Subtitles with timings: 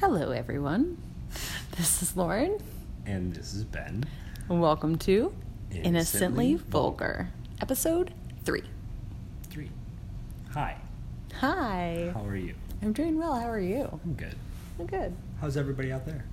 [0.00, 0.98] Hello, everyone.
[1.76, 2.58] This is Lauren,
[3.06, 4.04] And this is Ben.
[4.48, 5.32] welcome to
[5.70, 6.70] Innocently Innocently Vulgar.
[6.70, 7.28] Vulgar,
[7.60, 8.12] episode
[8.44, 8.62] three.
[9.50, 9.70] Three.
[10.52, 10.76] Hi.
[11.40, 12.10] Hi.
[12.14, 12.54] How are you?
[12.82, 13.34] I'm doing well.
[13.34, 14.00] How are you?
[14.04, 14.36] I'm good.
[14.78, 15.14] I'm good.
[15.40, 16.24] How's everybody out there?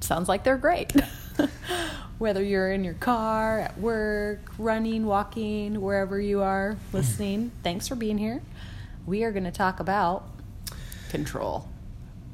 [0.00, 0.92] Sounds like they're great.
[2.18, 7.94] Whether you're in your car, at work, running, walking, wherever you are listening, thanks for
[7.94, 8.42] being here.
[9.06, 10.28] We are going to talk about
[11.08, 11.66] control,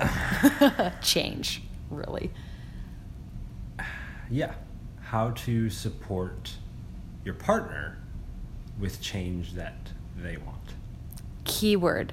[1.03, 2.31] change, really.
[4.29, 4.55] Yeah.
[5.03, 6.55] How to support
[7.25, 7.99] your partner
[8.77, 10.75] with change that they want.
[11.45, 12.13] keyword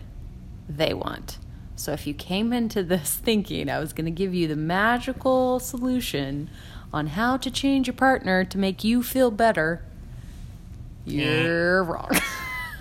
[0.70, 1.40] they want.
[1.76, 5.59] So if you came into this thinking I was going to give you the magical
[5.59, 6.49] solution
[6.93, 9.84] on how to change your partner to make you feel better,
[11.05, 12.12] you're wrong.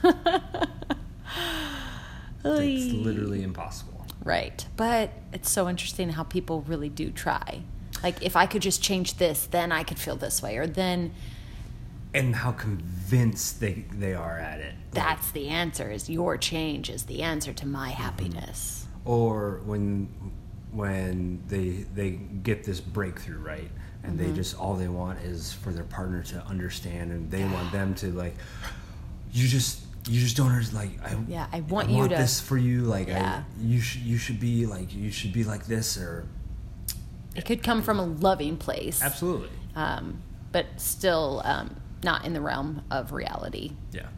[2.45, 3.92] It's literally impossible.
[4.25, 4.67] Right.
[4.77, 7.63] But it's so interesting how people really do try.
[8.03, 11.13] Like if I could just change this, then I could feel this way or then
[12.15, 14.75] And how convinced they, they are at it.
[14.93, 18.87] that's the answer is your change is the answer to my happiness.
[19.05, 20.09] or when
[20.73, 22.11] when they they
[22.43, 23.71] get this breakthrough right
[24.05, 24.31] and Mm-hmm.
[24.31, 27.95] they just all they want is for their partner to understand and they want them
[27.97, 28.35] to like
[29.33, 32.83] you just you just don't like I Yeah, I want you to- this for you
[32.83, 33.45] like Yeah.
[33.47, 36.27] I you should you should be like you should be like this or
[37.37, 39.01] It could come from a loving place.
[39.03, 43.73] absolutely um, but still um, not in the realm of reality.
[43.93, 44.09] yeah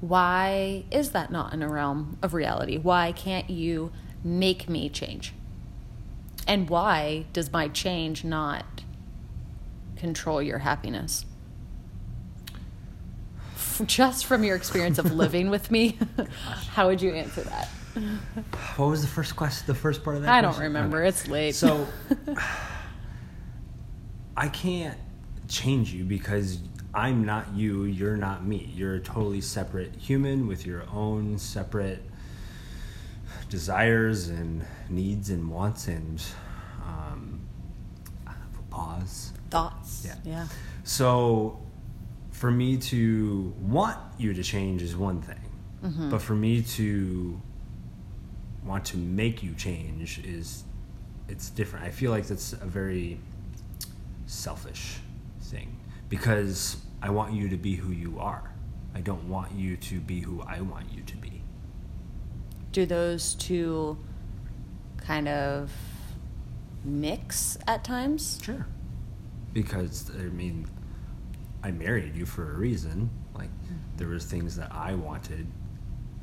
[0.00, 2.78] Why is that not in a realm of reality?
[2.78, 3.90] Why can't you
[4.22, 5.32] make me change?
[6.46, 8.64] And why does my change not
[9.96, 11.24] control your happiness?
[13.86, 15.98] Just from your experience of living with me,
[16.70, 17.68] how would you answer that?
[18.76, 20.98] what was the first question the first part of that I don't remember.
[20.98, 21.08] Okay.
[21.08, 21.54] It's late.
[21.56, 21.88] So
[24.36, 24.96] I can't
[25.48, 26.58] change you because
[26.94, 28.70] I'm not you, you're not me.
[28.74, 32.02] You're a totally separate human with your own separate
[33.48, 36.22] desires and needs and wants and
[36.84, 37.40] um,
[38.70, 39.32] pause.
[39.50, 40.04] thoughts.
[40.06, 40.14] Yeah.
[40.24, 40.46] Yeah.
[40.84, 41.60] So
[42.40, 45.44] for me to want you to change is one thing,
[45.84, 46.10] Mm-hmm.
[46.10, 47.40] but for me to
[48.64, 50.64] want to make you change is
[51.28, 51.84] it's different.
[51.86, 53.18] I feel like that's a very
[54.26, 54.98] selfish
[55.50, 55.68] thing
[56.08, 58.44] because I want you to be who you are.
[58.94, 61.42] I don't want you to be who I want you to be.
[62.72, 63.96] do those two
[64.98, 65.70] kind of
[66.84, 68.38] mix at times?
[68.42, 68.66] Sure.
[69.52, 70.66] Because I mean,
[71.62, 73.10] I married you for a reason.
[73.34, 73.50] Like
[73.96, 75.46] there was things that I wanted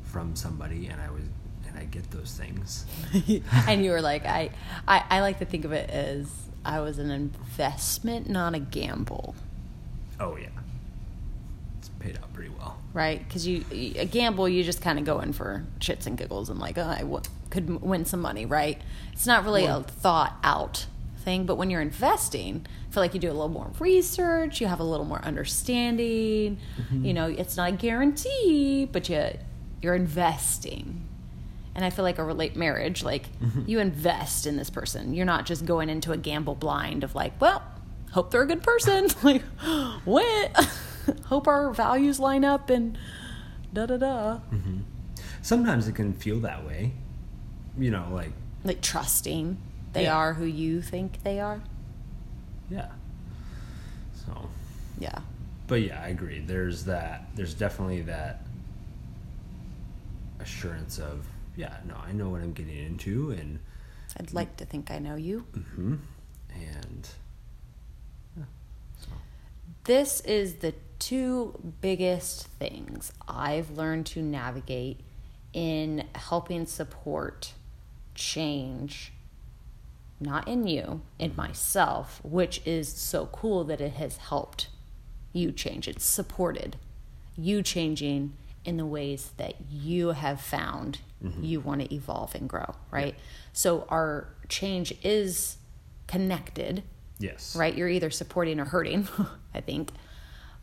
[0.03, 1.23] from somebody, and I was,
[1.67, 2.85] and I get those things.
[3.67, 4.49] and you were like, I,
[4.87, 6.31] I, I like to think of it as
[6.65, 9.35] I was an investment, not a gamble,
[10.19, 10.47] Oh yeah,
[11.77, 12.77] it's paid out pretty well.
[12.93, 13.19] right?
[13.25, 16.59] Because you, a gamble, you just kind of go in for shits and giggles and
[16.59, 17.21] like, oh, I w-
[17.51, 18.81] could win some money, right?
[19.13, 20.87] It's not really a thought out
[21.27, 24.67] thing, but when you're investing, I feel like you do a little more research, you
[24.67, 26.57] have a little more understanding.
[26.81, 27.03] Mm-hmm.
[27.03, 29.31] You know, it's not a guarantee, but you,
[29.81, 31.05] you're investing.
[31.75, 33.63] And I feel like a relate marriage, like mm-hmm.
[33.67, 35.13] you invest in this person.
[35.13, 37.61] You're not just going into a gamble blind of like, well,
[38.13, 39.09] hope they're a good person.
[39.21, 39.41] like,
[40.05, 40.55] what?
[41.25, 42.97] hope our values line up and
[43.73, 44.39] da da da.
[44.53, 44.77] Mm-hmm.
[45.41, 46.93] Sometimes it can feel that way,
[47.77, 48.31] you know, like
[48.63, 49.57] Like trusting
[49.97, 50.15] they Yeah.
[50.15, 51.61] are who you think they are.
[52.69, 52.91] yeah.
[54.13, 54.49] So,
[54.99, 55.19] Yeah.
[55.67, 56.39] but yeah, I agree.
[56.39, 57.29] There's that.
[57.35, 58.41] There's definitely that
[60.39, 61.25] assurance of
[61.55, 63.59] yeah, no, I know what I'm getting into, and
[64.19, 65.45] I'd like to think I know you.
[65.53, 65.95] Mm-hmm.
[66.53, 67.09] and
[68.37, 68.43] yeah,
[68.99, 69.07] so.
[69.85, 74.99] This is the two biggest things I've learned to navigate
[75.53, 77.53] in helping support
[78.13, 79.13] change,
[80.19, 84.69] not in you, in myself, which is so cool that it has helped
[85.33, 85.87] you change.
[85.87, 86.77] It's supported
[87.35, 88.33] you changing
[88.65, 91.43] in the ways that you have found mm-hmm.
[91.43, 93.15] you want to evolve and grow, right?
[93.53, 95.57] So our change is
[96.07, 96.83] connected
[97.19, 97.55] Yes.
[97.55, 97.75] right?
[97.75, 99.07] You're either supporting or hurting,
[99.53, 99.91] I think.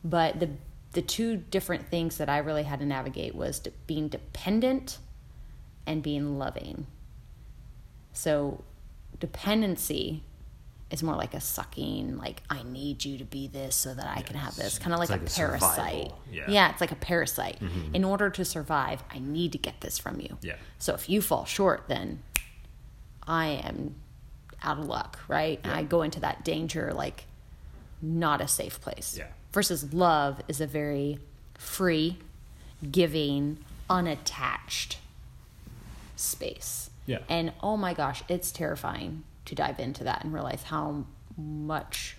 [0.02, 0.50] But the
[0.92, 4.98] the two different things that I really had to navigate was being dependent
[5.88, 6.86] and being loving.
[8.12, 8.62] So
[9.20, 10.22] dependency
[10.90, 14.22] is more like a sucking, like I need you to be this so that I
[14.22, 16.12] can have this, kind of like, It's a a parasite.
[16.30, 16.42] yeah.
[16.42, 16.52] Mm-hmm.
[16.52, 17.58] yeah, it's like a parasite.
[17.92, 20.38] In order to survive, I need to get this from you.
[20.42, 20.56] Yeah.
[20.78, 22.22] So if you fall short, then
[23.26, 23.94] I am
[24.62, 25.58] out of luck, right?
[25.64, 27.24] And I go into that danger like
[28.02, 29.16] not a safe place.
[29.18, 29.26] Yeah.
[29.52, 31.18] Versus love is a very
[31.56, 32.18] free,
[32.90, 33.58] giving,
[33.88, 34.98] unattached
[36.16, 36.90] space.
[37.06, 37.18] Yeah.
[37.28, 41.04] And oh my gosh, it's terrifying to dive into that and realize how
[41.36, 42.16] much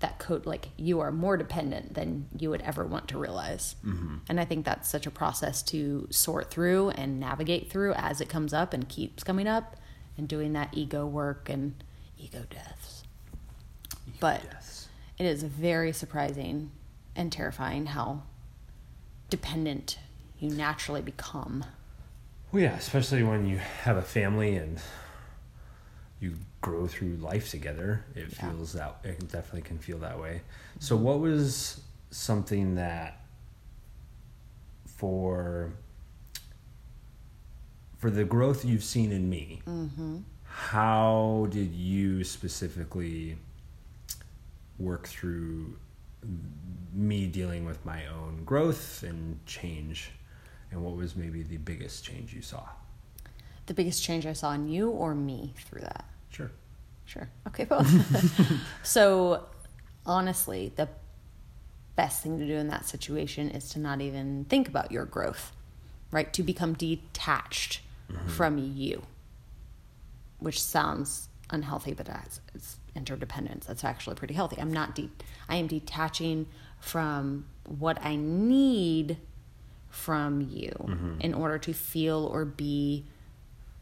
[0.00, 3.76] that code like you are more dependent than you would ever want to realize.
[3.84, 4.16] Mm-hmm.
[4.28, 8.28] And I think that's such a process to sort through and navigate through as it
[8.28, 9.76] comes up and keeps coming up
[10.18, 11.82] and doing that ego work and
[12.18, 13.04] ego deaths.
[14.20, 14.88] but Yes.
[15.18, 16.70] it is very surprising
[17.14, 18.22] and terrifying how
[19.30, 19.98] dependent
[20.38, 21.64] you naturally become.
[22.56, 24.80] Well, yeah, especially when you have a family and
[26.20, 28.06] you grow through life together.
[28.14, 28.50] It Yeah.
[28.50, 30.40] feels that it definitely can feel that way.
[30.78, 33.20] So, what was something that
[34.86, 35.74] for
[37.98, 39.60] for the growth you've seen in me?
[39.66, 40.20] Mm-hmm.
[40.44, 43.36] How did you specifically
[44.78, 45.78] work through
[46.94, 50.12] me dealing with my own growth and change?
[50.76, 52.62] And what was maybe the biggest change you saw?
[53.64, 56.04] The biggest change I saw in you or me through that?
[56.28, 56.50] Sure.
[57.06, 57.30] Sure.
[57.46, 57.90] Okay, both.
[58.82, 59.46] so,
[60.04, 60.86] honestly, the
[61.96, 65.52] best thing to do in that situation is to not even think about your growth,
[66.10, 66.30] right?
[66.34, 67.80] To become detached
[68.12, 68.28] mm-hmm.
[68.28, 69.02] from you,
[70.40, 73.64] which sounds unhealthy, but it's, it's interdependence.
[73.64, 74.60] That's actually pretty healthy.
[74.60, 75.10] I'm not de-
[75.48, 76.48] I am detaching
[76.80, 79.16] from what I need
[79.96, 83.04] from you in order to feel or be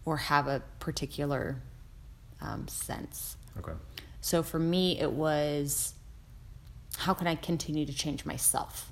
[0.05, 1.57] or have a particular
[2.41, 3.37] um, sense.
[3.59, 3.73] Okay.
[4.21, 5.95] So for me, it was
[6.99, 8.91] how can I continue to change myself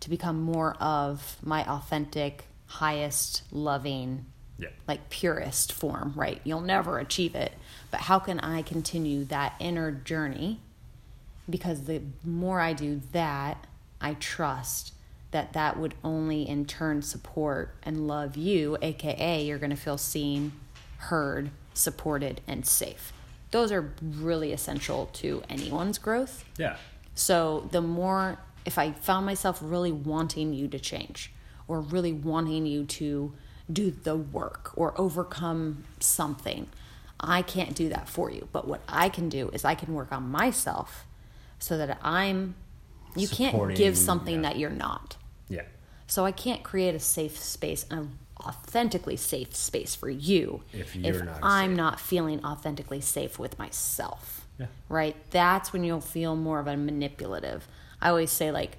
[0.00, 4.24] to become more of my authentic, highest, loving,
[4.58, 4.70] Yeah.
[4.88, 6.40] like purest form, right?
[6.44, 7.52] You'll never achieve it.
[7.90, 10.60] But how can I continue that inner journey?
[11.48, 13.66] Because the more I do that,
[14.00, 14.92] I trust
[15.32, 19.98] that that would only in turn support and love you, aka you're going to feel
[19.98, 20.52] seen,
[20.98, 23.12] heard, supported, and safe.
[23.50, 26.44] Those are really essential to anyone's growth.
[26.56, 26.76] Yeah.
[27.14, 31.32] So the more, if I found myself really wanting you to change
[31.68, 33.32] or really wanting you to
[33.70, 36.66] do the work or overcome something,
[37.20, 38.48] I can't do that for you.
[38.52, 41.04] But what I can do is I can work on myself
[41.58, 42.54] so that I'm,
[43.14, 44.50] you can't give something yeah.
[44.50, 45.16] that you're not.
[46.12, 51.24] So I can't create a safe space, an authentically safe space for you If you're
[51.24, 51.76] not I'm safe.
[51.78, 54.46] not feeling authentically safe with myself.
[54.58, 54.66] Yeah.
[54.90, 55.16] Right?
[55.30, 57.66] That's when you'll feel more of a manipulative.
[58.02, 58.76] I always say like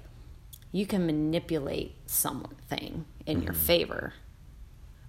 [0.70, 3.62] you can manipulate something in your Mm-hmm.
[3.66, 4.12] favor,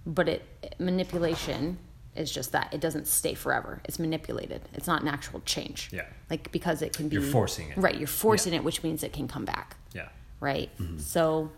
[0.04, 0.42] but it
[0.80, 1.78] manipulation
[2.16, 2.74] is just that.
[2.74, 3.80] It doesn't stay forever.
[3.84, 4.62] It's manipulated.
[4.74, 5.90] It's not an actual change.
[5.92, 6.06] Yeah.
[6.28, 7.76] Like because it can be You're forcing it.
[7.76, 8.60] Right, you're forcing Yeah.
[8.60, 10.08] it, which means it can come back Yeah.
[10.40, 10.70] right?
[10.80, 10.98] Mm-hmm.
[10.98, 11.52] So,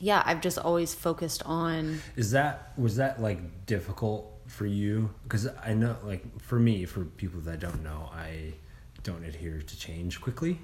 [0.00, 2.00] yeah, I've just always focused on.
[2.16, 5.10] Is that was that like difficult for you?
[5.22, 8.54] Because I know, like for me, for people that don't know, I
[9.02, 10.58] don't adhere to change quickly,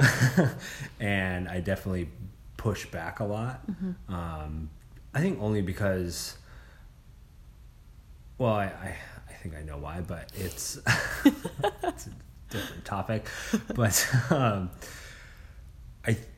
[1.00, 2.10] and I definitely
[2.58, 3.62] push back a lot.
[4.08, 4.68] Um,
[5.14, 6.36] I think only because,
[8.36, 8.96] well, I, I
[9.30, 10.78] I think I know why, but it's
[11.24, 12.10] it's a
[12.50, 13.26] different topic,
[13.74, 14.06] but.
[14.30, 14.70] Um,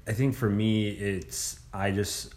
[0.06, 2.34] I think for me it's I just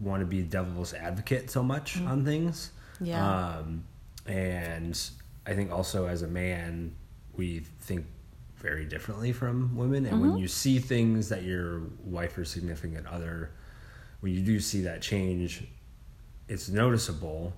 [0.00, 2.70] want to be devil's advocate so much on things.
[3.00, 3.56] Yeah.
[3.58, 3.84] Um,
[4.26, 4.98] and
[5.46, 6.94] I think also as a man
[7.36, 8.06] we think
[8.56, 13.50] very differently from women and when you see things that your wife or significant other
[14.20, 15.64] when you do see that change
[16.48, 17.52] it's noticeable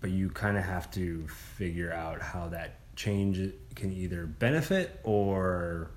[0.00, 5.92] but you kind of have to figure out how that change can either benefit or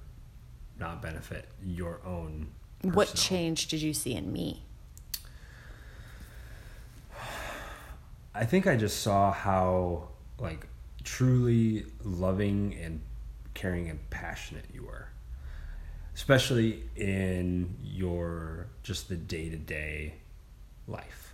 [0.79, 2.47] not benefit your own
[2.93, 4.63] What change did you see in me?
[8.33, 10.67] I think I just saw how like
[11.03, 13.01] truly loving and
[13.53, 15.09] caring and passionate you were.
[16.13, 20.13] Especially in your just the day-to-day
[20.87, 21.33] life.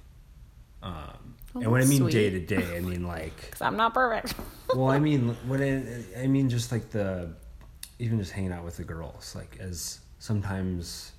[0.82, 3.94] Um, Oh, and when I mean day to day, I mean like Because I'm not
[3.94, 4.36] perfect.
[4.76, 7.34] well, I mean, when I, I mean, just like the,
[8.00, 11.12] even just hanging out with the girls, like as sometimes,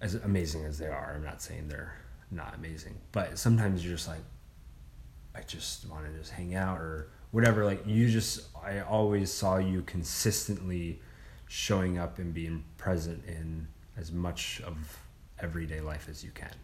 [0.00, 1.94] as amazing as they are, I'm not saying they're
[2.30, 4.22] not amazing, but sometimes you're just like,
[5.34, 7.64] I just want to just hang out or whatever.
[7.64, 11.00] Like you just, I always saw you consistently
[11.46, 15.00] showing up and being present in as much of
[15.38, 16.54] everyday life as you can.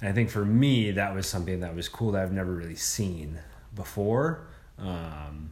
[0.00, 2.76] And I think for me, that was something that was cool that I've never really
[2.76, 3.38] seen
[3.74, 4.46] before.
[4.78, 5.50] Um,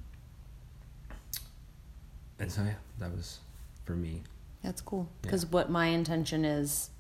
[2.38, 3.40] and so yeah, that was
[3.84, 4.22] for me.
[4.66, 5.08] That's cool.
[5.22, 5.50] Because Yeah.
[5.50, 6.90] what my intention is,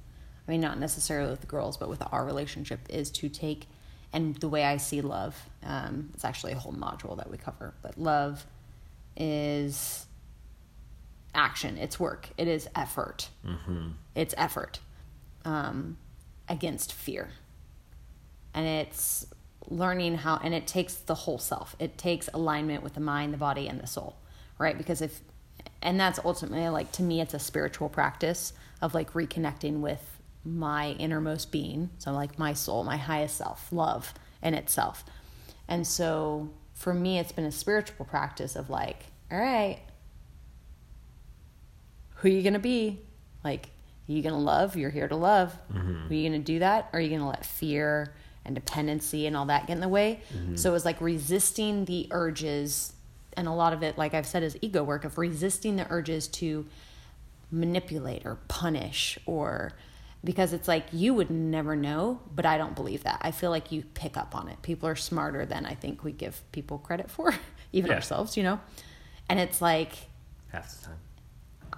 [0.46, 3.68] I mean, not necessarily with the girls, but with our relationship, is to take,
[4.12, 7.74] and the way I see love, um, it's actually a whole module that we cover,
[7.82, 8.46] but love
[9.16, 10.06] is
[11.34, 13.30] action, it's work, it is effort.
[13.44, 13.88] Mm-hmm.
[14.14, 14.78] It's effort
[15.44, 15.98] um,
[16.48, 17.30] against fear.
[18.54, 19.26] And it's
[19.68, 21.74] learning how, and it takes the whole self.
[21.80, 24.16] It takes alignment with the mind, the body, and the soul,
[24.56, 24.78] right?
[24.78, 25.20] Because if,
[25.86, 28.52] and that's ultimately like to me, it's a spiritual practice
[28.82, 31.90] of like reconnecting with my innermost being.
[31.98, 34.12] So, like my soul, my highest self, love
[34.42, 35.04] in itself.
[35.68, 39.78] And so, for me, it's been a spiritual practice of like, all right,
[42.16, 43.00] who are you gonna be?
[43.44, 43.66] Like,
[44.08, 44.76] are you gonna love?
[44.76, 45.56] You're here to love.
[45.72, 46.10] Mm-hmm.
[46.10, 46.90] Are you gonna do that?
[46.92, 48.12] Or are you gonna let fear
[48.44, 50.20] and dependency and all that get in the way?
[50.34, 50.56] Mm-hmm.
[50.56, 52.92] So it was like resisting the urges,
[53.36, 56.28] and a lot of it, like I've said, is ego work of resisting the urges
[56.28, 56.66] to
[57.50, 59.72] manipulate or punish or
[60.24, 63.18] because it's like you would never know, but I don't believe that.
[63.22, 64.60] I feel like you pick up on it.
[64.62, 67.32] People are smarter than I think we give people credit for,
[67.72, 67.96] even Yeah.
[67.96, 68.58] ourselves, you know?
[69.28, 69.92] And it's like
[70.48, 70.98] Half the time.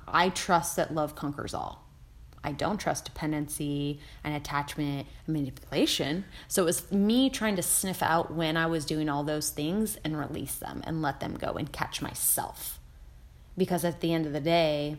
[0.06, 1.84] I trust that love conquers all.
[2.44, 6.24] I don't trust dependency and attachment and manipulation.
[6.46, 9.98] So it was me trying to sniff out when I was doing all those things
[10.04, 12.78] and release them and let them go and catch myself.
[13.56, 14.98] Because at the end of the day,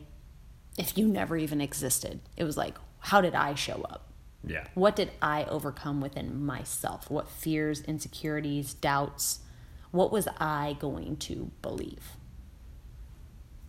[0.78, 4.06] if you never even existed, it was like, how did I show up?
[4.44, 4.66] Yeah.
[4.74, 7.10] What did I overcome within myself?
[7.10, 9.40] What fears, insecurities, doubts?
[9.92, 12.12] What was I going to believe?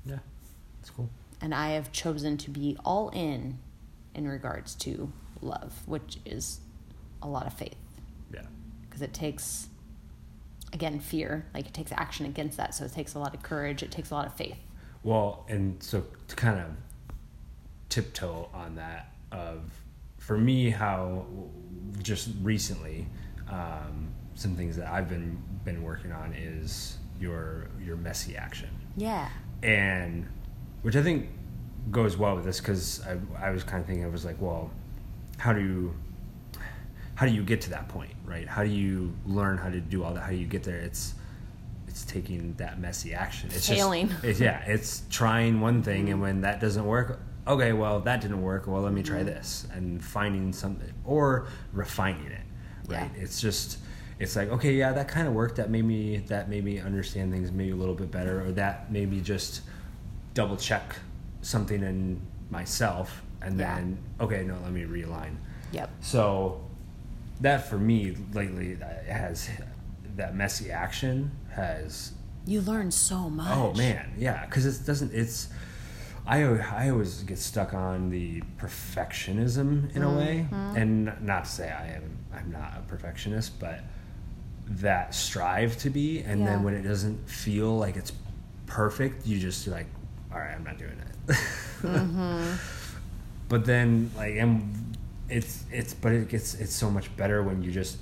[0.04, 0.18] Yeah.
[0.80, 1.10] It's cool.
[1.40, 3.58] And I have chosen to be all in
[4.14, 6.60] in regards to love, which is
[7.22, 7.76] a lot of faith
[8.32, 8.42] Yeah.
[8.82, 9.68] because it takes
[10.72, 13.82] again fear, like it takes action against that, so it takes a lot of courage,
[13.82, 14.56] it takes a lot of faith.
[15.02, 16.66] Well, and so to kind of
[17.88, 19.70] tiptoe on that, of
[20.18, 21.24] for me, how
[22.02, 23.06] just recently,
[23.48, 29.28] um, some things that I've been been working on is your your messy action, Yeah.
[29.62, 30.28] and
[30.82, 31.28] which I think
[31.90, 34.70] goes well with this because I I was kind of thinking I was like, well,
[35.38, 35.94] how do you
[37.14, 38.48] how do you get to that point, right?
[38.48, 40.22] How do you learn how to do all that?
[40.22, 40.78] How do you get there?
[40.78, 41.14] It's
[41.86, 43.50] it's taking that messy action.
[43.52, 44.08] It's Failing.
[44.08, 46.22] Just, it's, yeah, it's trying one thing, and mm-hmm.
[46.22, 48.66] when that doesn't work, okay, well that didn't work.
[48.66, 49.26] Well, let me try mm-hmm.
[49.26, 52.40] this, and finding something or refining it.
[52.86, 53.10] Right?
[53.14, 53.22] Yeah.
[53.22, 53.78] It's just
[54.18, 55.56] it's like okay, yeah, that kind of worked.
[55.56, 58.92] That made me that made me understand things maybe a little bit better, or that
[58.92, 59.62] maybe just
[60.34, 60.96] double check
[61.42, 62.20] something in
[62.50, 63.74] myself, and Yeah.
[63.76, 65.36] then okay, no, let me realign.
[65.72, 65.90] Yep.
[66.00, 66.60] So
[67.40, 68.76] that for me lately
[69.08, 69.48] has
[70.16, 72.12] that messy action has
[72.44, 73.48] You learn so much.
[73.56, 75.48] oh man yeah because it doesn't it's
[76.26, 80.76] I I always get stuck on the perfectionism in a way mm-hmm.
[80.76, 83.80] and not to say I am I'm not a perfectionist but
[84.66, 86.46] that strive to be and Yeah.
[86.46, 88.12] then when it doesn't feel like it's
[88.66, 89.86] perfect you just like
[90.32, 90.92] all right I'm not doing
[91.28, 91.36] it
[91.82, 92.54] mm-hmm.
[93.48, 94.96] but then like and
[95.28, 97.98] it's it's but it gets it's so much better when you just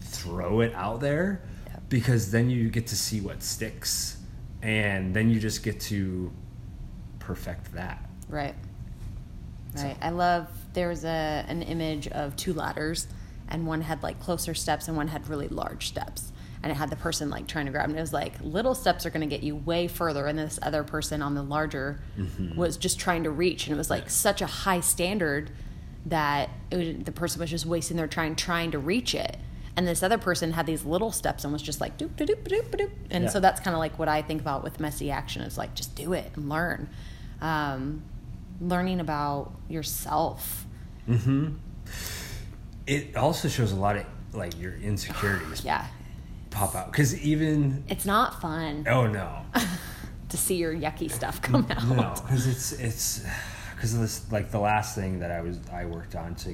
[0.00, 1.82] throw it out there Yep.
[1.88, 4.16] because then you get to see what sticks
[4.62, 6.32] and then you just get to
[7.18, 8.54] perfect that Right.
[9.76, 9.96] Right.
[10.02, 13.06] I love there was a an image of two ladders
[13.48, 16.32] and one had like closer steps and one had really large steps.
[16.62, 19.06] And it had the person like trying to grab and it was like little steps
[19.06, 22.00] are gonna get you way further and this other person on the larger
[22.56, 25.50] was just trying to reach and it was like such a high standard
[26.06, 29.36] that it was, the person was just wasting their time trying to reach it.
[29.76, 32.48] And this other person had these little steps and was just like doop doop doop
[32.48, 32.90] doop doop.
[33.10, 33.30] And Yeah.
[33.30, 35.42] so that's kind of like what I think about with messy action.
[35.42, 36.88] It's like just do it and learn.
[37.40, 38.02] Um,
[38.60, 40.66] learning about yourself.
[41.08, 41.50] mm-hmm.
[42.88, 45.86] it also shows a lot of like your insecurities Yeah,
[46.50, 46.90] pop out.
[46.92, 48.86] Because even it's not fun.
[48.88, 49.44] Oh no.
[50.30, 51.84] To see your yucky stuff come out.
[51.88, 53.24] no because it's it's
[53.74, 56.50] because this like the last thing that i was i worked on to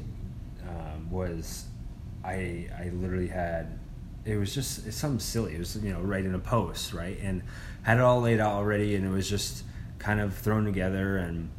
[0.68, 1.64] um, was
[2.24, 3.76] i i literally had
[4.24, 5.56] it was just it's something silly.
[5.56, 7.18] It was you know writing a post right?
[7.20, 7.42] And
[7.82, 9.64] had it all laid out already and it was just
[9.98, 11.50] kind of thrown together and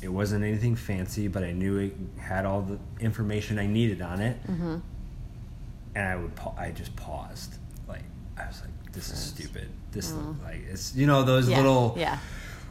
[0.00, 4.20] it wasn't anything fancy but i knew it had all the information i needed on
[4.20, 4.40] it.
[4.46, 4.76] Mm-hmm.
[5.96, 7.56] and I would pa- I just paused
[8.38, 10.42] I was like this is stupid this mm.
[10.44, 12.18] like it's you know those Yeah, little yeah.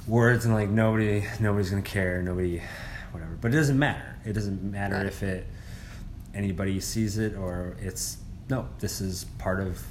[0.08, 2.62] words and like nobody nobody's gonna care nobody
[3.12, 5.06] whatever but it doesn't matter it doesn't matter Right.
[5.06, 5.46] if it
[6.34, 8.18] anybody sees it or it's
[8.50, 9.84] no this is part of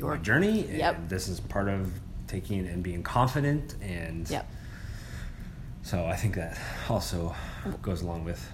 [0.00, 0.64] my journey.
[0.76, 1.08] Yep.
[1.08, 1.92] this is part of
[2.28, 3.74] taking and being confident.
[3.82, 4.48] And Yep.
[5.82, 6.56] so I think that
[6.88, 7.34] also
[7.82, 8.48] goes along with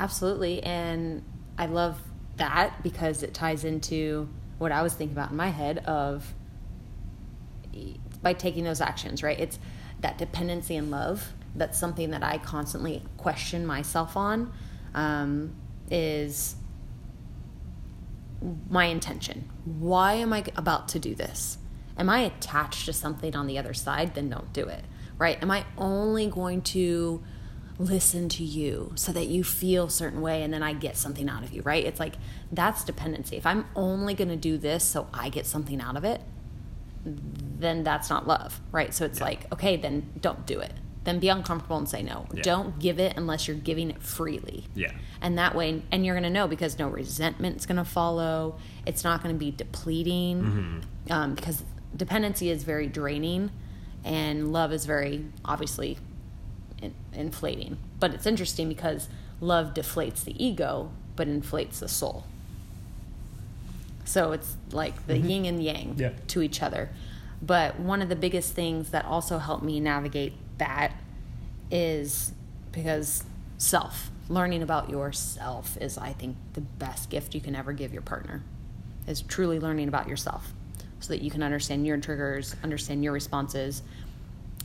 [0.00, 0.62] Absolutely.
[0.62, 1.22] And
[1.56, 1.98] I love
[2.36, 6.34] that because it ties into what I was thinking about in my head of
[8.22, 9.38] by taking those actions, right?
[9.38, 9.58] It's
[10.00, 11.32] that dependency and love.
[11.54, 14.52] That's something that I constantly question myself on.
[14.94, 15.54] Um,
[15.90, 16.56] is
[18.68, 19.50] my intention.
[19.64, 21.58] Why am I about to do this?
[21.98, 24.14] Am I attached to something on the other side?
[24.14, 24.84] Then don't do it,
[25.18, 25.40] right?
[25.42, 27.22] Am I only going to
[27.78, 31.28] listen to you so that you feel a certain way and then I get something
[31.28, 31.84] out of you, right?
[31.84, 32.14] It's like
[32.50, 33.36] that's dependency.
[33.36, 36.20] If I'm only going to do this so I get something out of it,
[37.04, 38.92] then that's not love, right?
[38.92, 40.72] So it's like, okay, then don't do it.
[41.04, 42.26] Then be uncomfortable and say no.
[42.32, 42.42] Yeah.
[42.42, 44.66] Don't give it unless you're giving it freely.
[44.74, 44.90] Yeah.
[45.20, 48.58] And that way, and you're going to know because no resentment's going to follow.
[48.86, 51.62] It's not going to be depleting um, because
[51.96, 53.52] dependency is very draining
[54.04, 55.98] and love is very obviously
[56.86, 57.78] in, inflating.
[58.00, 59.08] But it's interesting because
[59.40, 62.24] love deflates the ego but inflates the soul.
[64.04, 65.28] So it's like the mm-hmm.
[65.28, 66.12] yin and yang Yeah.
[66.28, 66.90] to each other.
[67.42, 70.92] But one of the biggest things that also helped me navigate that
[71.70, 72.32] is
[72.72, 73.24] because
[73.58, 78.02] self, learning about yourself is, I think, the best gift you can ever give your
[78.02, 78.42] partner,
[79.06, 80.52] is truly learning about yourself
[81.00, 83.82] so that you can understand your triggers, understand your responses.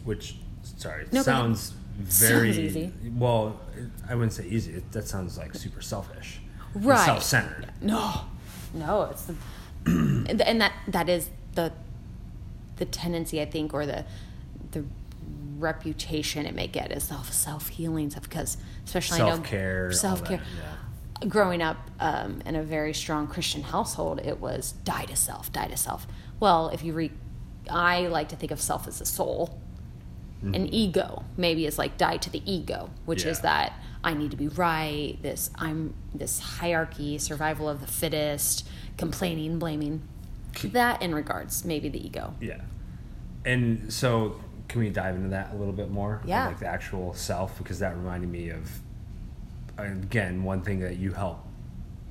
[0.04, 0.36] which
[0.78, 2.93] sorry No, sounds very Sounds easy.
[3.17, 3.60] well
[4.10, 6.39] i wouldn't say easy it, that sounds like super selfish
[6.74, 7.05] Right.
[7.05, 8.21] self-centered No,
[8.74, 9.24] no, it's
[9.83, 11.74] the and that that is the
[12.77, 14.05] the tendency I think, or the
[14.71, 14.86] the
[15.60, 19.89] reputation it may get is self self healing stuff because especially Self-care, all I know
[19.89, 20.41] that, self care.
[21.21, 21.27] yeah.
[21.27, 25.67] Growing up um, in a very strong Christian household, it was die to self, die
[25.67, 26.07] to self.
[26.39, 27.12] Well, if you read,
[27.69, 29.60] I like to think of self as a soul.
[30.43, 33.46] An ego maybe is like die to the ego, which is Mm-hmm.
[33.48, 35.18] That I need to be right.
[35.22, 40.01] This I'm this hierarchy, survival of the fittest, complaining, blaming.
[40.63, 42.33] That in regards maybe the ego.
[42.42, 42.61] yeah
[43.46, 46.48] and so can we dive into that a little bit more Yeah.
[46.48, 48.70] like the actual self because that reminded me of
[49.77, 51.46] again one thing that you helped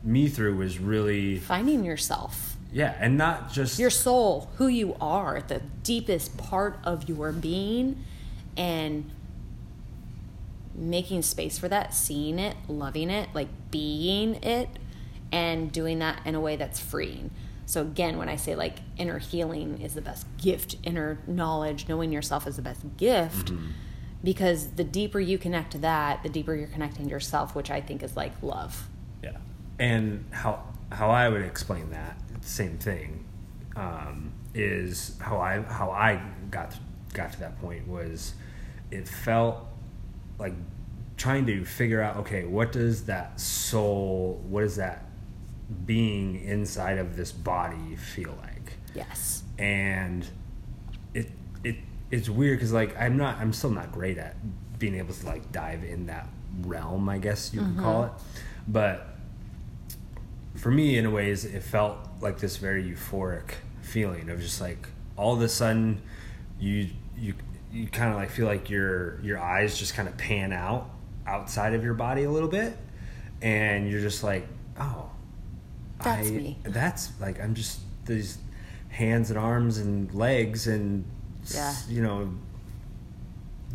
[0.03, 5.43] me through was really Finding yourself, yeah and not just your soul, who you are,
[5.47, 8.03] the deepest part of your being,
[8.57, 9.11] and
[10.75, 14.69] making space for that, seeing it, loving it, like being it,
[15.33, 17.31] and doing that in a way that's freeing.
[17.67, 22.11] So again, when I say like inner healing is the best gift, inner knowledge, knowing
[22.11, 23.53] yourself is the best gift,
[24.25, 27.81] because the deeper you connect to that, the deeper you're connecting to yourself, which I
[27.81, 28.89] think is like love.
[29.23, 29.37] Yeah,
[29.79, 33.25] and how how I would explain that same thing
[33.77, 36.77] um, is how I how I got
[37.13, 38.35] got to that point was
[38.91, 39.67] it felt
[40.39, 40.55] like
[41.17, 45.11] trying to figure out okay what does that soul what does that
[45.87, 48.75] being inside of this body feel like?
[48.95, 49.45] Yes.
[49.59, 50.27] and
[51.15, 51.31] it
[51.63, 51.77] it
[52.11, 54.35] it's weird because like I'm not I'm still not great at
[54.79, 56.29] being able to like dive in that
[56.63, 58.17] realm I guess you could call mm-hmm.
[58.17, 58.43] it.
[58.67, 59.07] But
[60.57, 64.89] for me in a ways it felt like this very euphoric feeling of just like
[65.17, 66.03] all of a sudden
[66.59, 67.35] you you
[67.73, 70.91] you kind of like feel like your your eyes just kind of pan out
[71.27, 72.77] outside of your body a little bit
[73.43, 74.47] and you're just like
[74.79, 75.11] oh
[76.03, 76.59] That's I, me.
[76.65, 78.39] that's like I'm just these
[78.89, 81.05] hands and arms and legs and
[81.55, 81.75] Yeah.
[81.89, 82.33] you know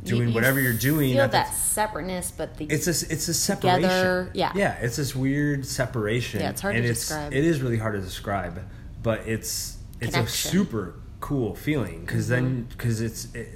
[0.03, 3.81] doing you whatever you're doing Feel that separateness, but the it's a it's a separation.
[3.81, 4.51] Together, yeah.
[4.55, 4.73] yeah.
[4.81, 6.41] It's this weird separation.
[6.41, 7.33] Yeah, it's hard and to it's, describe.
[7.33, 8.61] It is really hard to describe,
[9.01, 12.61] but it's it's a super cool feeling because then Mm-hmm.
[12.69, 13.49] because it's it,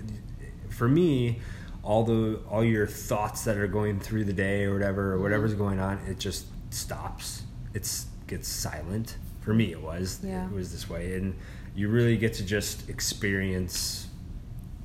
[0.80, 1.40] for me
[1.84, 5.52] all the all your thoughts that are going through the day or whatever or whatever's
[5.52, 5.60] Mm-hmm.
[5.64, 7.44] going on it just stops.
[7.74, 9.18] It's gets silent.
[9.42, 10.46] For me, it was Yeah.
[10.48, 11.36] it was this way, and
[11.76, 14.08] you really get to just experience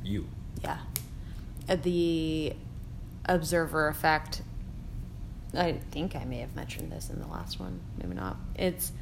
[0.03, 0.27] you.
[0.63, 0.79] yeah,
[1.69, 2.55] Uh, the
[3.27, 4.43] observer effect.
[5.57, 8.37] I think I may have mentioned this in the last one, maybe not.
[8.57, 8.93] It's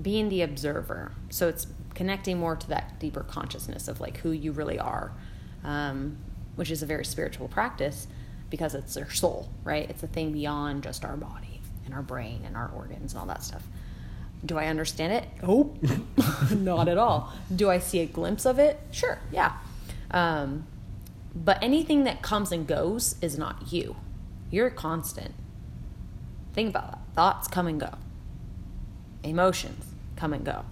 [0.00, 1.12] being the observer.
[1.30, 5.12] So it's connecting more to that deeper consciousness of like who you really are,
[5.64, 6.16] um,
[6.56, 8.06] which is a very spiritual practice
[8.50, 9.88] because it's our soul, right?
[9.88, 13.26] It's a thing beyond just our body and our brain and our organs and all
[13.26, 13.62] that stuff.
[14.44, 15.24] Do I understand it?
[15.42, 15.78] Nope,
[16.50, 17.32] not at all.
[17.54, 18.80] Do I see a glimpse of it?
[18.90, 19.52] Sure, yeah.
[20.10, 20.66] Um,
[21.34, 23.96] but anything that comes and goes is not you.
[24.50, 25.34] You're constant.
[26.54, 26.98] Think about that.
[27.14, 27.90] Thoughts come and go.
[29.22, 29.84] Emotions
[30.16, 30.64] come and go.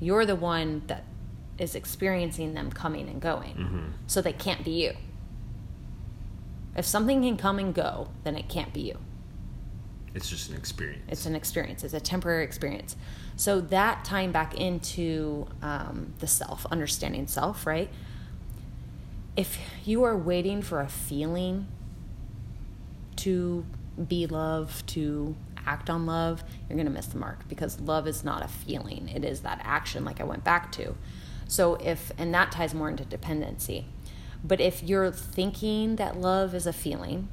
[0.00, 1.04] You're the one that
[1.58, 3.54] is experiencing them coming and going.
[3.54, 3.86] Mm-hmm.
[4.06, 4.92] So they can't be you.
[6.76, 8.98] If something can come and go, then it can't be you.
[10.14, 11.02] It's just an experience.
[11.08, 11.84] It's an experience.
[11.84, 12.96] It's a temporary experience.
[13.36, 17.88] So that tying back into um, the self, understanding self, right?
[19.36, 21.66] If you are waiting for a feeling
[23.16, 23.64] to
[24.08, 28.24] be love, to act on love, you're going to miss the mark because love is
[28.24, 29.08] not a feeling.
[29.08, 30.94] It is that action, like I went back to.
[31.46, 33.86] So if, and that ties more into dependency.
[34.44, 37.28] But if you're thinking that love is a feeling,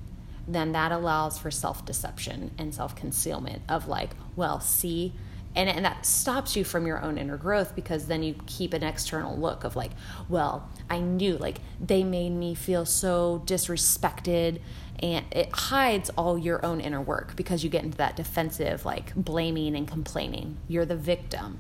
[0.48, 5.14] then that allows for self deception and self concealment of like, well, see,
[5.56, 8.84] and, and that stops you from your own inner growth because then you keep an
[8.84, 9.92] external look of like,
[10.28, 14.60] well, I knew, like, they made me feel so disrespected.
[15.02, 19.16] And it hides all your own inner work because you get into that defensive, like,
[19.16, 20.58] blaming and complaining.
[20.68, 21.60] You're the victim.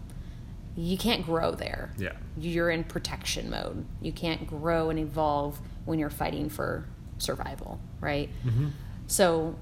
[0.82, 1.92] You can't grow there.
[1.98, 2.14] Yeah.
[2.38, 3.86] You're in protection mode.
[4.02, 6.86] You can't grow and evolve when you're fighting for
[7.18, 8.30] survival, right?
[8.46, 8.70] Mm-hmm.
[9.06, 9.56] So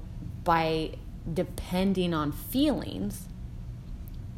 [0.44, 0.92] by
[1.34, 3.28] depending on feelings,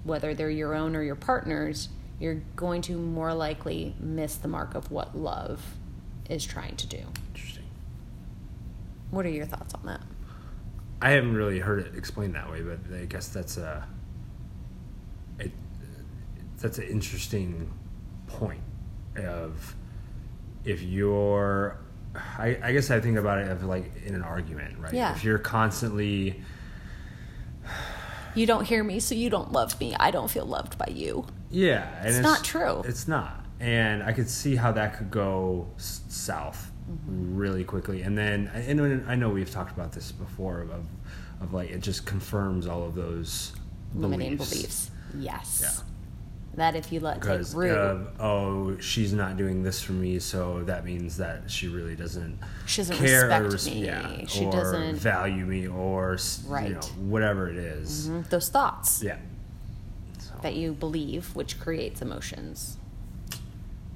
[0.05, 4.73] whether they're your own or your partner's, you're going to more likely miss the mark
[4.73, 5.75] of what love
[6.29, 7.03] is trying to do.
[7.33, 7.65] Interesting.
[9.11, 10.01] What are your thoughts on that?
[11.01, 13.85] I haven't really heard it explained that way, but I guess that's a
[16.59, 17.71] that's an interesting
[18.27, 18.61] point
[19.17, 19.75] of
[20.65, 21.77] if you're
[22.15, 24.93] I, I guess I think about it of like in an argument, right?
[24.93, 25.13] Yeah.
[25.15, 26.41] If you're constantly
[28.35, 29.95] You don't hear me, so you don't love me.
[29.99, 31.25] I don't feel loved by you.
[31.49, 32.81] yeah, and It's not true.
[32.85, 37.35] It's not, and I could see how that could go south Mm-hmm.
[37.37, 40.71] really quickly, and then and I know we've talked about this before of
[41.39, 43.51] of like it just confirms all of those
[43.93, 44.49] Limiting beliefs.
[44.55, 44.91] beliefs.
[45.19, 45.59] Yes.
[45.61, 45.83] Yeah.
[46.55, 50.63] That if you let take root, of oh she's not doing this for me so
[50.63, 53.85] that means that she really doesn't She doesn't care respect or, res- me.
[53.85, 58.09] yeah, She or doesn't- value me or s- you know whatever it is.
[58.09, 58.27] Mhm.
[58.29, 59.17] those thoughts yeah
[60.17, 62.77] so, that you believe, which creates emotions.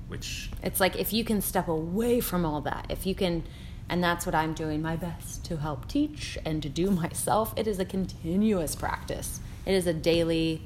[0.07, 3.43] which It's like if you can step away from all that, if you can,
[3.89, 7.53] and that's what I'm doing my best to help teach and to do myself.
[7.57, 9.39] It is a continuous practice.
[9.65, 10.61] It is a daily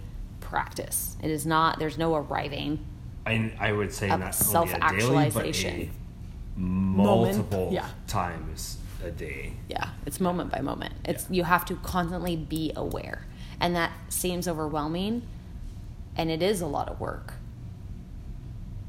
[0.47, 1.17] practice.
[1.21, 1.79] It is not.
[1.79, 2.85] There's no arriving.
[3.25, 5.81] I, I would say not daily but self-actualization.
[5.81, 7.89] a multiple Moment, yeah.
[8.07, 10.93] times a day Yeah, it's moment by moment.
[11.05, 13.25] It's you have to constantly be aware,
[13.59, 15.23] and that seems overwhelming,
[16.15, 17.33] and it is a lot of work.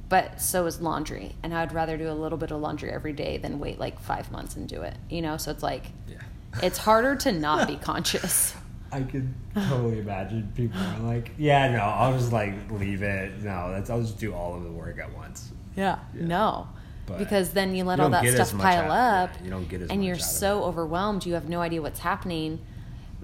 [0.09, 3.37] But so is laundry, and I'd rather do a little bit of laundry every day
[3.37, 4.95] than wait like five months and do it.
[5.11, 6.19] You know, so it's like yeah
[6.63, 8.55] it's harder to not be conscious.
[8.91, 13.43] I could totally imagine people are like, yeah, no, I'll just like leave it.
[13.43, 15.51] No, that's I'll just do all of the work at once.
[15.77, 16.27] Yeah, Yeah.
[16.27, 16.69] no.
[17.07, 19.31] But because then you let you all don't that get as stuff much pile out-
[19.31, 21.49] up yeah, you don't get as and much you're out of so overwhelmed you have
[21.49, 22.59] no idea what's happening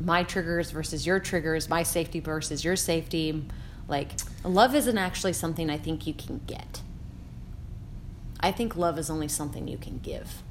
[0.01, 3.45] my triggers versus your triggers my safety versus your safety
[3.87, 6.81] like love isn't actually something i think you can get
[8.41, 10.43] i think love is only something you can give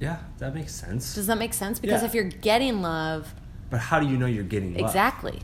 [0.00, 1.14] Yeah, that makes sense.
[1.14, 2.08] does that make sense because Yeah.
[2.08, 3.34] if you're getting love
[3.70, 4.82] But how do you know you're getting love?
[4.86, 5.40] Exactly.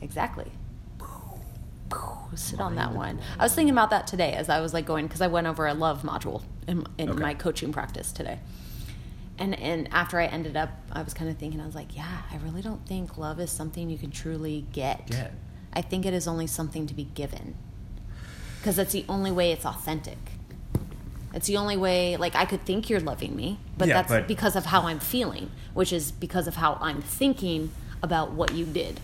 [0.00, 0.50] Exactly.
[2.34, 3.18] Sit on that one.
[3.38, 5.66] I was thinking about that today as I was like going because I went over
[5.66, 7.20] a love module in, in Okay.
[7.20, 8.38] my coaching practice today.
[9.38, 12.22] And and after I ended up, I was kind of thinking, I was like, yeah,
[12.30, 15.06] I really don't think love is something you can truly get.
[15.06, 15.32] Get.
[15.72, 17.54] I think it is only something to be given.
[18.58, 20.18] Because that's the only way it's authentic.
[21.34, 24.28] It's the only way, like, I could think you're loving me, but Yeah, that's but-
[24.28, 27.70] because of how I'm feeling, which is because of how I'm thinking
[28.02, 29.00] about what you did.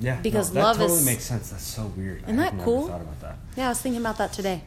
[0.00, 1.50] Yeah, Because no, that love totally is- makes sense.
[1.50, 2.22] That's so weird.
[2.22, 2.88] Isn't that cool?
[2.88, 3.36] Thought about that.
[3.56, 4.62] Yeah, I was thinking about that today.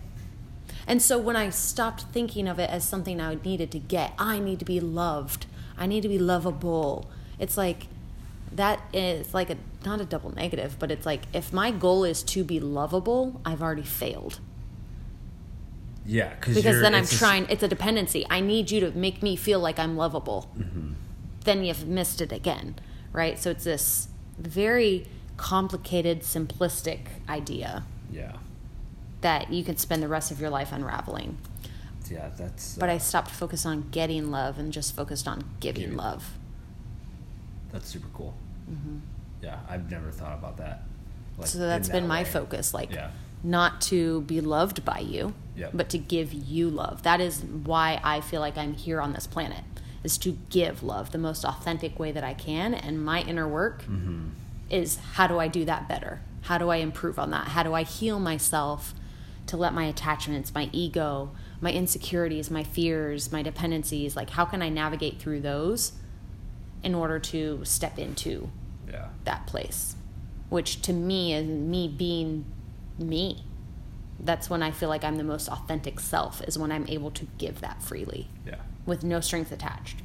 [0.86, 4.38] And so when I stopped thinking of it as something I needed to get, I
[4.40, 5.46] need to be loved.
[5.78, 7.10] I need to be lovable.
[7.40, 7.88] It's like
[8.52, 12.22] that is like a not a double negative, but it's like if my goal is
[12.24, 14.40] to be lovable, I've already failed.
[16.06, 18.26] Yeah, cause Because then I'm it's a s- trying it's a dependency.
[18.30, 20.50] I need you to make me feel like I'm lovable.
[21.46, 22.76] Then you've missed it again,
[23.12, 23.38] right?
[23.40, 25.06] So it's this very
[25.38, 28.34] complicated, simplistic idea yeah,
[29.22, 31.38] that you can spend the rest of your life unraveling.
[32.10, 32.30] yeah.
[32.38, 32.76] That's.
[32.76, 35.98] But uh, I stopped focused on getting love and just focused on giving Giving.
[35.98, 36.34] love.
[37.72, 38.34] That's super cool.
[39.42, 40.84] Yeah, I've never thought about that.
[41.38, 42.30] like, so that's been that my way.
[42.30, 43.12] focus, like Yeah.
[43.44, 45.34] not to be loved by you,
[45.74, 47.04] But to give you love.
[47.04, 49.64] That is why I feel like I'm here on this planet.
[50.04, 52.74] is to give love the most authentic way that I can.
[52.74, 54.30] And my inner work mm-hmm.
[54.70, 56.20] is how do I do that better?
[56.42, 57.50] How do I improve on that?
[57.50, 58.94] How do I heal myself
[59.48, 64.62] to let my attachments, my ego, my insecurities, my fears, my dependencies, like how can
[64.62, 65.94] I navigate through those
[66.84, 68.50] in order to step into
[68.92, 69.08] Yeah.
[69.24, 69.96] that place?
[70.50, 72.44] Which to me is me being
[73.00, 73.46] me.
[74.20, 77.28] That's when I feel like I'm the most authentic self, is when I'm able to
[77.38, 78.56] give that freely Yeah.
[78.86, 79.98] with no strings attached.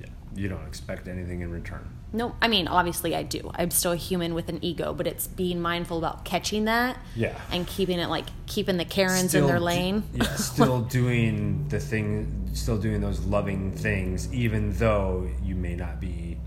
[0.00, 0.06] Yeah.
[0.34, 1.88] You don't expect anything in return.
[2.12, 3.50] No, I mean, obviously I do.
[3.56, 7.34] I'm still a human with an ego, but it's being mindful about catching that Yeah.
[7.50, 10.02] and keeping it like keeping the Karens in Still their do- lane.
[10.14, 16.00] yeah, still doing the thing, still doing those loving things, even though you may not
[16.00, 16.38] be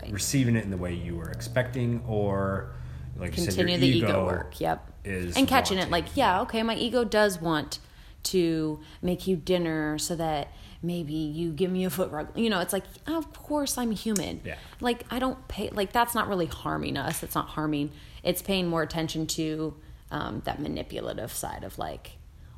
[0.00, 0.10] Right.
[0.12, 2.72] receiving it in the way you were expecting, or
[3.16, 4.60] like you said, Continue your the ego, ego, work.
[4.60, 4.88] Yep.
[5.04, 7.78] Is and catching it like, yeah, okay, my ego does want
[8.24, 10.48] to make you dinner so that
[10.82, 12.36] maybe you give me a foot rub.
[12.36, 14.40] You know, it's like, of course I'm human.
[14.44, 14.56] Yeah.
[14.80, 17.22] Like I don't pay like that's not really harming us.
[17.22, 17.90] It's not harming.
[18.22, 19.74] It's paying more attention to
[20.10, 22.12] um, that manipulative side of like,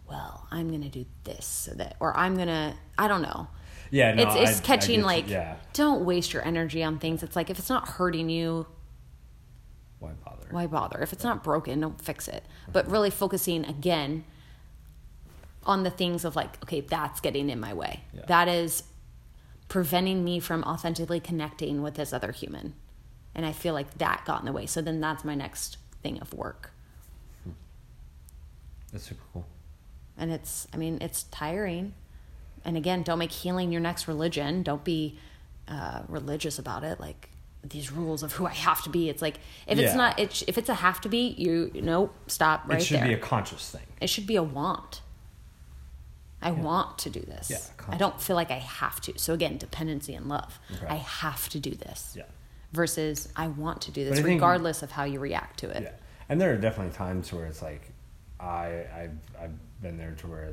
[0.09, 3.48] well, I'm gonna do this so that or I'm gonna I don't know.
[3.90, 5.57] Yeah, no, it's it's I- I catching get like yeah.
[5.72, 7.22] don't waste your energy on things.
[7.22, 8.66] It's like if it's not hurting you,
[10.04, 10.46] Why bother?
[10.50, 11.00] why bother?
[11.00, 12.44] If it's not broken, don't fix it.
[12.72, 14.24] But really focusing again
[15.64, 18.02] on the things of like, okay, that's getting in my way.
[18.12, 18.22] Yeah.
[18.26, 18.84] That is
[19.68, 22.74] preventing me from authentically connecting with this other human.
[23.34, 24.66] And I feel like that got in the way.
[24.66, 26.70] So then that's my next thing of work.
[28.92, 29.46] That's super cool.
[30.16, 31.94] And it's, I mean, it's tiring.
[32.64, 34.62] And again, don't make healing your next religion.
[34.62, 35.18] Don't be
[35.66, 37.00] uh, religious about it.
[37.00, 37.30] Like
[37.64, 39.09] these rules of who I have to be.
[39.09, 42.61] It's like if it's not, it, if it's a have to be, you no stop
[42.62, 42.79] right there.
[42.79, 43.09] it should there.
[43.09, 43.83] be a conscious thing.
[44.00, 45.00] it should be a want.
[46.42, 47.50] I want to do this.
[47.50, 49.18] Yeah, I don't feel like I have to.
[49.18, 50.59] So again, dependency and love.
[50.77, 50.87] Okay.
[50.87, 52.14] I have to do this.
[52.18, 52.24] Yeah.
[52.72, 55.85] Versus I want to do this think- regardless of how you react to it.
[55.85, 55.92] Yeah,
[56.29, 57.90] and there are definitely times where it's like,
[58.38, 60.53] I I've I've been there to where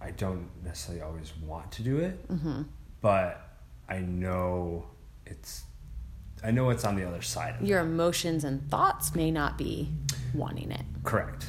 [0.00, 2.62] I don't necessarily always want to do it, Mm-hmm.
[3.00, 3.48] but
[3.88, 4.86] I know
[5.30, 5.64] it's
[6.42, 7.84] I know it's on the other side of Your it.
[7.84, 9.88] emotions and thoughts may not be
[10.34, 11.46] wanting it, Correct,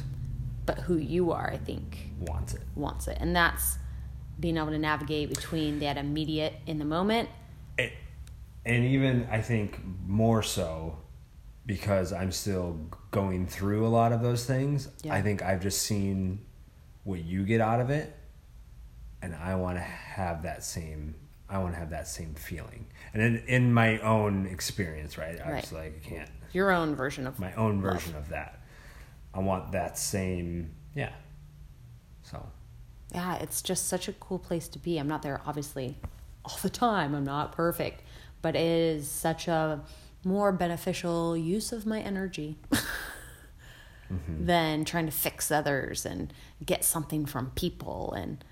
[0.65, 2.62] but who you are, I think, wants it.
[2.76, 3.18] wants it.
[3.22, 3.78] And that's
[4.39, 7.30] being able to navigate between that immediate in the moment.
[7.78, 7.94] it
[8.65, 10.98] and even I think more so
[11.65, 12.80] because I'm still
[13.12, 14.88] going through a lot of those things.
[15.04, 15.13] Yeah.
[15.13, 16.39] I think I've just seen
[17.04, 18.15] what you get out of it,
[19.22, 21.15] and I want to have that same.
[21.50, 25.40] I want to have that same feeling, and in, in my own experience, right?
[25.40, 26.30] I was like, I can't.
[26.54, 27.94] Your own version of My own love.
[27.94, 28.62] version of that.
[29.34, 30.72] I want that same.
[30.96, 31.12] Yeah.
[32.24, 32.46] So.
[33.14, 34.98] yeah, it's just such a cool place to be.
[34.98, 35.98] I'm not there obviously
[36.46, 37.16] all the time.
[37.16, 38.04] I'm not perfect,
[38.42, 39.82] but it is such a
[40.24, 44.18] more beneficial use of my energy mm-hmm.
[44.46, 46.34] than trying to fix others and
[46.66, 48.44] get something from people and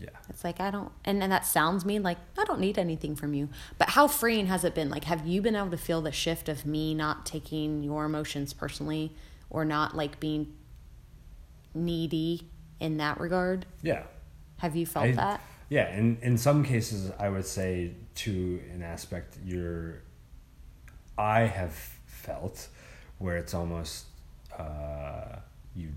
[0.00, 0.10] Yeah.
[0.28, 3.34] it's like I don't and, and that sounds mean like I don't need anything from
[3.34, 3.48] you.
[3.78, 4.90] But how freeing has it been?
[4.90, 8.52] Like have you been able to feel the shift of me not taking your emotions
[8.52, 9.14] personally
[9.48, 10.52] or not like being
[11.74, 12.48] needy
[12.80, 13.66] in that regard?
[13.82, 14.02] Yeah.
[14.58, 15.40] Have you felt I- that?
[15.68, 20.02] Yeah, in in some cases, I would say to an aspect you're.
[21.18, 21.72] I have
[22.06, 22.68] felt
[23.18, 24.04] where it's almost
[24.56, 25.36] uh,
[25.74, 25.88] you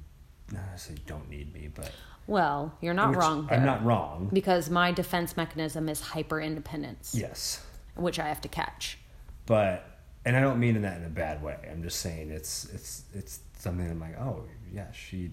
[0.52, 1.92] not necessarily don't need me, but
[2.30, 3.58] Well, you're not which wrong there.
[3.58, 4.30] I'm not wrong.
[4.32, 7.66] Because my defense mechanism is hyper independence, Yes,
[7.96, 9.00] which I have to catch.
[9.48, 9.86] but
[10.26, 11.58] and I don't mean in that in a bad way.
[11.72, 15.32] I'm just saying it's it's it's something I'm like, oh yeah, she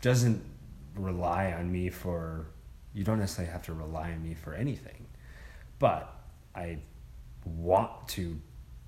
[0.00, 0.42] doesn't
[0.96, 2.46] rely on me for.
[2.94, 5.06] You don't necessarily have to rely on me for anything,
[5.78, 6.14] but
[6.54, 6.78] I
[7.44, 8.40] want to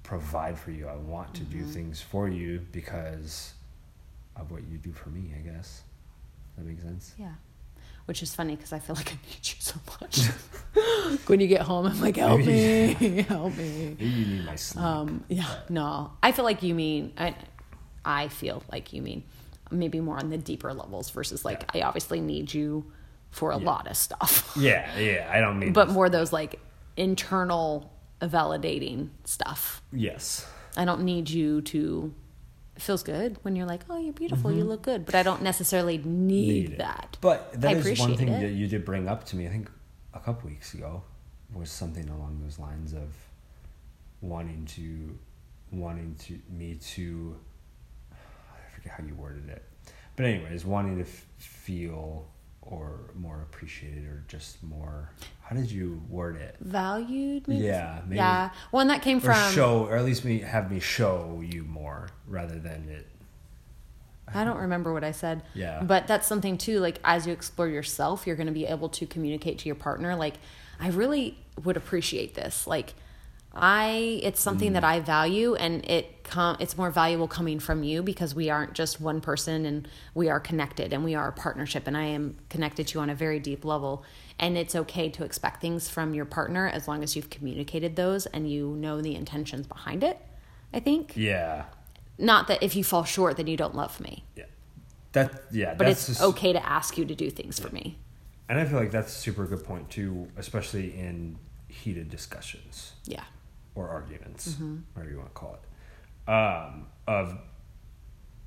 [0.05, 0.89] provide for you.
[0.89, 1.71] I want to do mm-hmm.
[1.71, 3.53] things for you because
[4.37, 5.35] of what you do for me.
[5.39, 5.83] I guess
[6.57, 7.15] that makes sense.
[7.19, 7.35] Yeah.
[8.07, 10.21] Which is funny because I feel like I need you so much.
[11.27, 13.97] when you get home, I'm like, help me, help me.
[13.99, 14.85] Maybe you need my sleep.
[14.85, 16.13] Um, yeah, no.
[16.23, 17.35] I feel like you mean, I,
[18.05, 19.25] I feel like you mean
[19.71, 22.93] maybe more on the deeper levels versus like, I obviously need you
[23.31, 24.53] for a lot of stuff.
[24.59, 25.29] yeah, yeah.
[25.33, 25.73] I don't mean.
[25.73, 26.61] but more those like
[26.97, 27.91] internal
[28.21, 29.83] validating stuff.
[29.93, 30.47] yes.
[30.77, 32.13] I don't need you to.
[32.77, 35.43] It feels good when you're like, oh, you're beautiful, you look good, but I don't
[35.43, 36.71] necessarily need, Mm-hmm.
[36.73, 37.17] need that.
[37.21, 38.41] But that I is one thing it.
[38.41, 39.47] that you did bring up to me.
[39.47, 39.71] I think
[40.13, 41.03] a couple weeks ago
[41.53, 43.15] was something along those lines of
[44.21, 45.17] wanting to,
[45.71, 47.37] wanting to me to.
[48.13, 49.63] I forget how you worded it,
[50.17, 52.27] but anyways, wanting to f- feel
[52.67, 55.11] or more appreciated or just more
[55.43, 57.65] how did you word it Valued, maybe?
[57.65, 58.17] Yeah, maybe.
[58.17, 58.51] Yeah.
[58.71, 59.53] One that came or from.
[59.53, 63.07] show or at least me have me show you more rather than it
[64.33, 65.43] I don't remember what I said.
[65.55, 65.83] Yeah.
[65.83, 69.07] But that's something too, like as you explore yourself, you're going to be able to
[69.07, 70.35] communicate to your partner, like,
[70.81, 72.67] I really would appreciate this.
[72.67, 72.95] Like,
[73.55, 74.75] I, it's something Mm.
[74.75, 78.73] that I value and it com- it's more valuable coming from you because we aren't
[78.75, 82.37] just one person and we are connected and we are a partnership and I am
[82.49, 84.05] connected to you on a very deep level.
[84.41, 88.27] And it's okay to expect things from your partner as long as you've communicated those
[88.27, 90.19] and you know the intentions behind it,
[90.73, 91.13] I think.
[91.17, 91.65] yeah
[92.19, 94.45] Not that if you fall short, then you don't love me yeah
[95.13, 97.97] that yeah but that's it's just- okay to ask you to do things for me.
[98.49, 101.39] and i feel like that's a super good point too especially in
[101.69, 103.23] heated discussions Yeah.
[103.75, 104.77] Or arguments, Mm-hmm.
[104.95, 105.59] whatever you want to call
[106.27, 107.39] it, um, of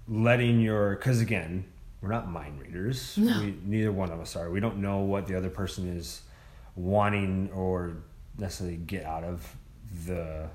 [0.07, 1.65] letting your because again,
[2.01, 3.15] we're not mind readers.
[3.17, 4.49] We, neither one of us are.
[4.49, 6.21] We don't know what the other person is
[6.75, 7.97] wanting or
[8.37, 9.55] necessarily get out of
[10.05, 10.47] the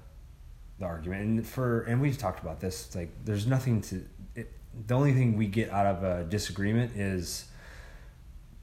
[0.79, 1.23] the argument.
[1.23, 2.87] And for and we've talked about this.
[2.87, 4.05] It's like there's nothing to.
[4.35, 4.51] It,
[4.87, 7.45] the only thing we get out of a disagreement is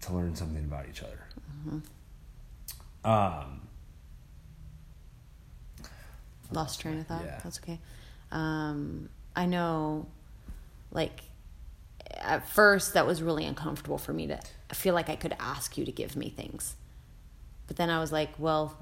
[0.01, 1.83] to learn something about each other.
[3.03, 3.61] Um,
[6.51, 7.23] Lost train of thought.
[7.25, 7.39] Yeah.
[7.43, 7.79] That's okay.
[8.31, 10.07] Um, I know,
[10.91, 11.21] like,
[12.17, 15.77] at first that was really uncomfortable for me to I feel like I could ask
[15.77, 16.75] you to give me things.
[17.67, 18.77] But then I was like, well,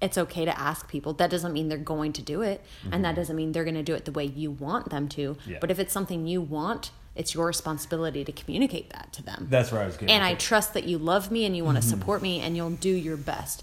[0.00, 1.12] it's okay to ask people.
[1.14, 2.62] That doesn't mean they're going to do it.
[2.90, 5.34] And that doesn't mean they're going to do it the way you want them to.
[5.34, 5.50] Mm-hmm.
[5.52, 5.58] Yeah.
[5.60, 9.46] But if it's something you want, it's your responsibility to communicate that to them.
[9.50, 10.14] that's where I was getting.
[10.14, 10.24] and.
[10.24, 12.90] I trust that you love me and you want to support me and you'll do
[12.90, 13.62] your best.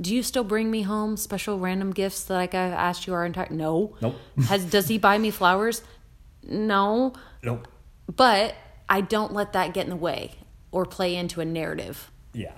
[0.00, 3.24] Do you still bring me home special random gifts that like I've asked you our
[3.24, 3.48] entire?
[3.50, 3.96] No.
[4.00, 4.16] Nope.
[4.46, 5.82] Has does he buy me flowers?
[6.42, 7.12] No.
[7.42, 7.68] Nope.
[8.14, 8.54] But
[8.88, 10.32] I don't let that get in the way
[10.72, 12.10] or play into a narrative.
[12.32, 12.50] Yeah,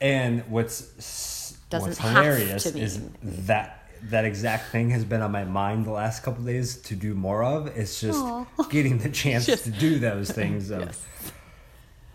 [0.00, 5.86] and what's Doesn't what's hilarious is that that exact thing has been on my mind
[5.86, 7.68] the last couple days to do more of.
[7.68, 8.44] It's just Aw.
[8.70, 11.02] getting the chance Just- to do those things, of, Yes.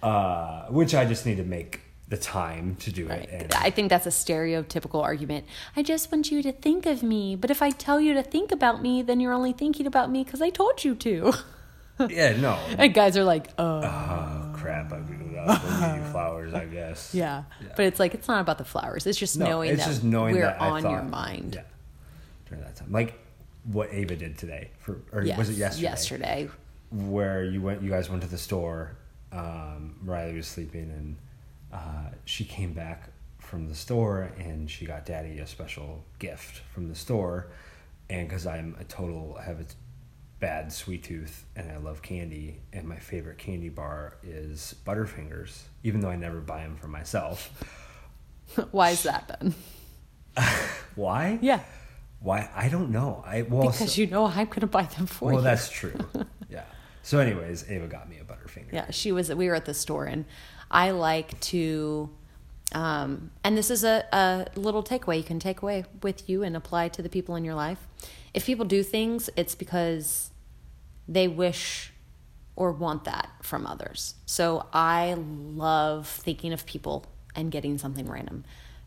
[0.04, 3.22] uh, which I just need to make the time to do Right.
[3.24, 3.30] it.
[3.44, 5.46] And I think that's a stereotypical argument.
[5.76, 8.52] I just want you to think of me, but if I tell you to think
[8.52, 11.34] about me, then you're only thinking about me because I told you to.
[12.10, 12.58] yeah, no.
[12.78, 13.82] and guys are like, oh.
[13.84, 14.92] Oh crap!
[14.92, 15.64] I blew it up.
[15.64, 17.14] We'll give you flowers, I guess.
[17.14, 17.44] Yeah.
[17.62, 17.74] Yeah.
[17.76, 19.06] But it's like it's not about the flowers.
[19.06, 21.56] It's just No, knowing it's that just knowing we're that on your mind.
[21.56, 21.64] Yeah,
[22.48, 23.14] during that time, like
[23.66, 25.84] what Ava did today, for or Yes, was it yesterday?
[25.84, 26.50] Yesterday.
[26.90, 28.98] where you went you guys went to the store
[29.32, 31.16] um, riley was sleeping and
[31.74, 36.88] uh, she came back from the store and she got daddy a special gift from
[36.88, 37.48] the store
[38.10, 39.66] and because i'm a total I have a
[40.40, 46.00] bad sweet tooth and i love candy and my favorite candy bar is butterfingers even
[46.02, 47.52] though i never buy them for myself
[48.72, 49.54] Why is that then?
[50.96, 51.62] why Yeah.
[52.20, 55.26] why i don't know i well Because so- you know I'm to buy them for
[55.26, 55.36] well you.
[55.36, 55.94] Well that's true
[56.50, 56.64] yeah
[57.04, 59.34] so anyways ava got me a butterfinger Yeah, she was.
[59.34, 60.26] We were at the store, and
[60.72, 62.10] I like to.
[62.72, 66.56] Um, and this is a, a little takeaway you can take away with you and
[66.56, 67.88] apply to the people in your life.
[68.32, 70.30] If people do things, it's because
[71.08, 71.92] they wish
[72.56, 74.14] or want that from others.
[74.28, 78.44] So I love thinking of people and getting something random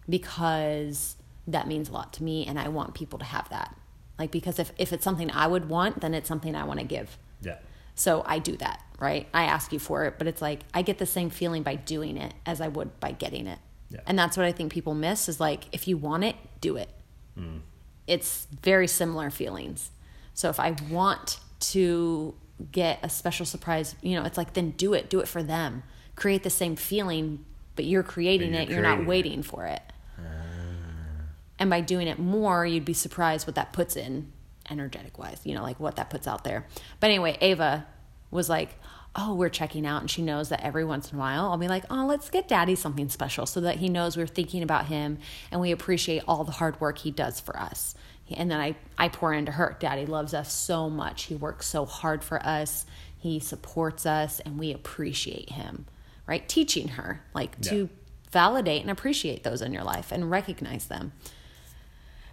[0.09, 1.17] because
[1.47, 3.75] that means a lot to me, and I want people to have that.
[4.19, 6.87] Like because if if it's something I would want, then it's something I want to
[6.87, 7.19] give.
[7.41, 7.57] yeah
[7.95, 9.29] So I do that, right?
[9.35, 12.17] I ask you for it, but it's like I get the same feeling by doing
[12.17, 13.59] it as I would by getting it.
[13.91, 14.01] Yeah.
[14.07, 16.91] And that's what I think people miss is like if you want it, do it.
[17.39, 17.61] Mm.
[18.07, 19.91] It's very similar feelings.
[20.35, 22.35] So if I want to
[22.71, 25.11] get a special surprise, you know, it's like then do it.
[25.11, 25.83] Do it for them.
[26.17, 27.45] Create the same feeling,
[27.77, 28.71] but you're creating you're it.
[28.71, 29.09] You're not creating it.
[29.09, 29.83] waiting for it.
[31.59, 34.33] And by doing it more, you'd be surprised what that puts in
[34.71, 36.67] energetic wise, you know, like what that puts out there.
[37.01, 37.87] But anyway, Ava
[38.31, 38.79] was like,
[39.15, 40.01] Oh, we're checking out.
[40.01, 42.49] And she knows that every once in a while I'll be like, Oh, let's get
[42.49, 45.19] daddy something special so that he knows we're thinking about him
[45.51, 47.95] and we appreciate all the hard work he does for us.
[48.35, 49.77] And then I, I pour into her.
[49.79, 51.25] Daddy loves us so much.
[51.25, 52.87] He works so hard for us.
[53.19, 55.85] He supports us and we appreciate him,
[56.27, 56.49] right?
[56.49, 57.71] Teaching her, like Yeah.
[57.71, 57.89] to
[58.31, 61.13] validate and appreciate those in your life and recognize them.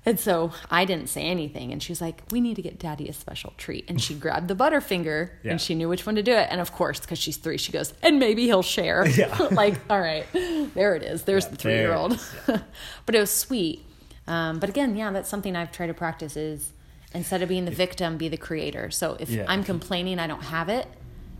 [0.09, 1.71] And so I didn't say anything.
[1.71, 3.85] And she's like, We need to get daddy a special treat.
[3.89, 5.51] And she grabbed the Butterfinger Yeah.
[5.51, 6.47] and she knew which one to do it.
[6.49, 9.07] And of course, because she's three, she goes, And maybe he'll share.
[9.07, 9.35] Yeah.
[9.51, 11.23] like, all right, there it is.
[11.23, 12.19] There's Yeah, the three year old.
[13.05, 13.85] but it was sweet.
[14.27, 16.73] Um, but again, yeah, that's something I've tried to practice is
[17.13, 18.89] instead of being the victim, be the creator.
[18.91, 19.29] So if.
[19.47, 20.87] I'm complaining I don't have it,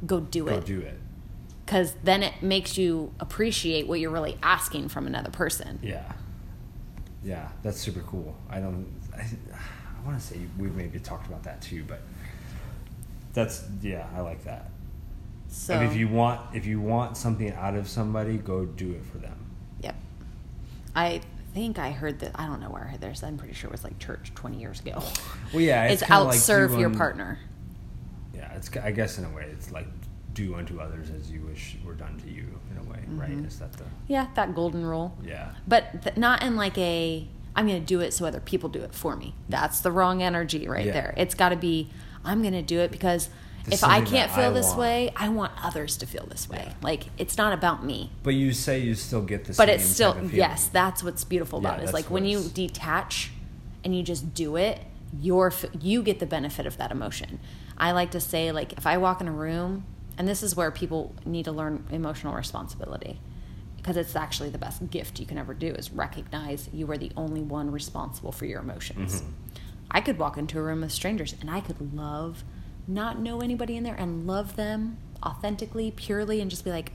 [0.06, 0.60] go do go it.
[0.62, 1.00] Go do it
[1.70, 5.78] because then it makes you appreciate what you're really asking from another person.
[5.84, 6.14] Yeah.
[7.24, 8.36] Yeah, that's super cool.
[8.50, 8.88] I don't.
[9.16, 12.02] I, I want to say we've maybe talked about that too, but
[13.34, 14.70] that's yeah, I like that.
[15.50, 18.92] So I mean, if you want if you want something out of somebody, go do
[18.94, 19.38] it for them.
[19.82, 19.96] Yep.
[20.96, 21.22] I
[21.54, 22.32] think I heard that.
[22.36, 23.24] I don't know where I heard this.
[23.24, 25.04] I'm pretty sure it was like church 20 years ago.
[25.52, 27.40] Well, yeah, It's, like outserve your partner.
[28.36, 29.88] Yeah, it's I guess in a way it's like
[30.34, 33.30] do unto others as you wish were done to you in a way, right?
[33.32, 33.46] Mm-hmm.
[33.46, 35.18] Is that the Yeah, that golden rule.
[35.26, 35.52] yeah?
[35.68, 38.82] But th- not in like a, I'm going to do it so other people do
[38.82, 39.34] it for me.
[39.48, 40.92] That's the wrong energy right Yeah.
[40.94, 41.14] there.
[41.18, 41.90] It's got to be,
[42.24, 43.30] I'm going to do it because
[43.72, 44.80] if I can't feel I this want.
[44.80, 46.64] way, I want others to feel this way.
[46.68, 46.74] Yeah.
[46.82, 48.12] Like, it's not about me.
[48.24, 51.70] But you say you still get the But it's still, yes, that's what's beautiful Yeah,
[51.70, 51.86] about it.
[51.86, 53.32] Is like when you detach
[53.84, 54.80] and you just do it,
[55.20, 57.40] you're, you get the benefit of that emotion.
[57.78, 59.86] I like to say, like, if I walk in a room,
[60.20, 63.20] and this is where people need to learn emotional responsibility
[63.78, 67.12] because it's actually the best gift you can ever do is recognize you are the
[67.16, 69.22] only one responsible for your emotions.
[69.22, 69.32] Mm-hmm.
[69.90, 72.44] I could walk into a room with strangers and I could love,
[72.88, 76.92] not know anybody in there and love them authentically, purely, and just be like,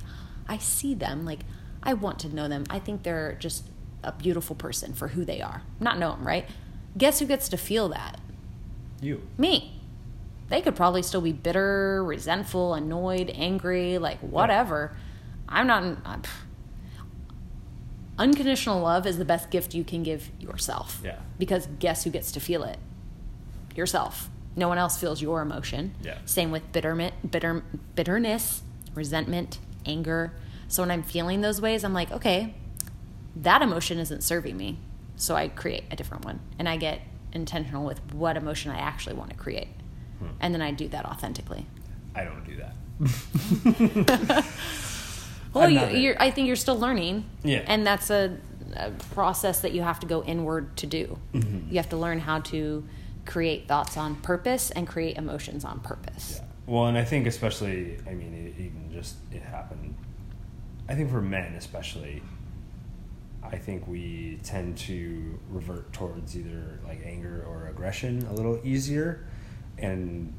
[0.46, 1.24] I see them.
[1.24, 1.40] Like,
[1.82, 2.64] I want to know them.
[2.68, 3.64] I think they're just
[4.02, 5.62] a beautiful person for who they are.
[5.80, 6.46] Not know them, right?
[6.96, 8.20] Guess who gets to feel that?
[9.00, 9.22] You.
[9.38, 9.73] Me.
[10.48, 14.96] They could probably still be bitter, resentful, annoyed, angry, like whatever.
[15.48, 15.82] I'm not.
[16.04, 16.22] I'm,
[18.18, 21.00] unconditional love is the best gift you can give yourself.
[21.04, 21.18] Yeah.
[21.38, 22.78] Because guess who gets to feel it?
[23.74, 24.30] Yourself.
[24.56, 25.94] No one else feels your emotion.
[26.02, 26.18] Yeah.
[26.24, 27.64] Same with bitterment, bitter,
[27.94, 28.62] bitterness,
[28.94, 30.32] resentment, anger.
[30.68, 32.54] So when I'm feeling those ways, I'm like, okay,
[33.36, 34.78] that emotion isn't serving me.
[35.16, 36.40] So I create a different one.
[36.58, 37.00] And I get
[37.32, 39.68] intentional with what emotion I actually want to create.
[40.24, 40.36] Hmm.
[40.40, 41.66] And then I do that authentically.
[42.14, 44.44] I don't do that.
[45.54, 47.24] Well, I'm you, you're, I think you're still learning.
[47.44, 47.62] Yeah.
[47.66, 48.36] And that's a,
[48.76, 51.18] a process that you have to go inward to do.
[51.32, 51.70] Mm-hmm.
[51.70, 52.84] You have to learn how to
[53.24, 56.40] create thoughts on purpose and create emotions on purpose.
[56.40, 56.46] Yeah.
[56.66, 59.94] Well, and I think especially, I mean, it, even just it happened.
[60.88, 62.22] I think for men especially,
[63.42, 69.26] I think we tend to revert towards either like anger or aggression a little easier,
[69.78, 70.32] and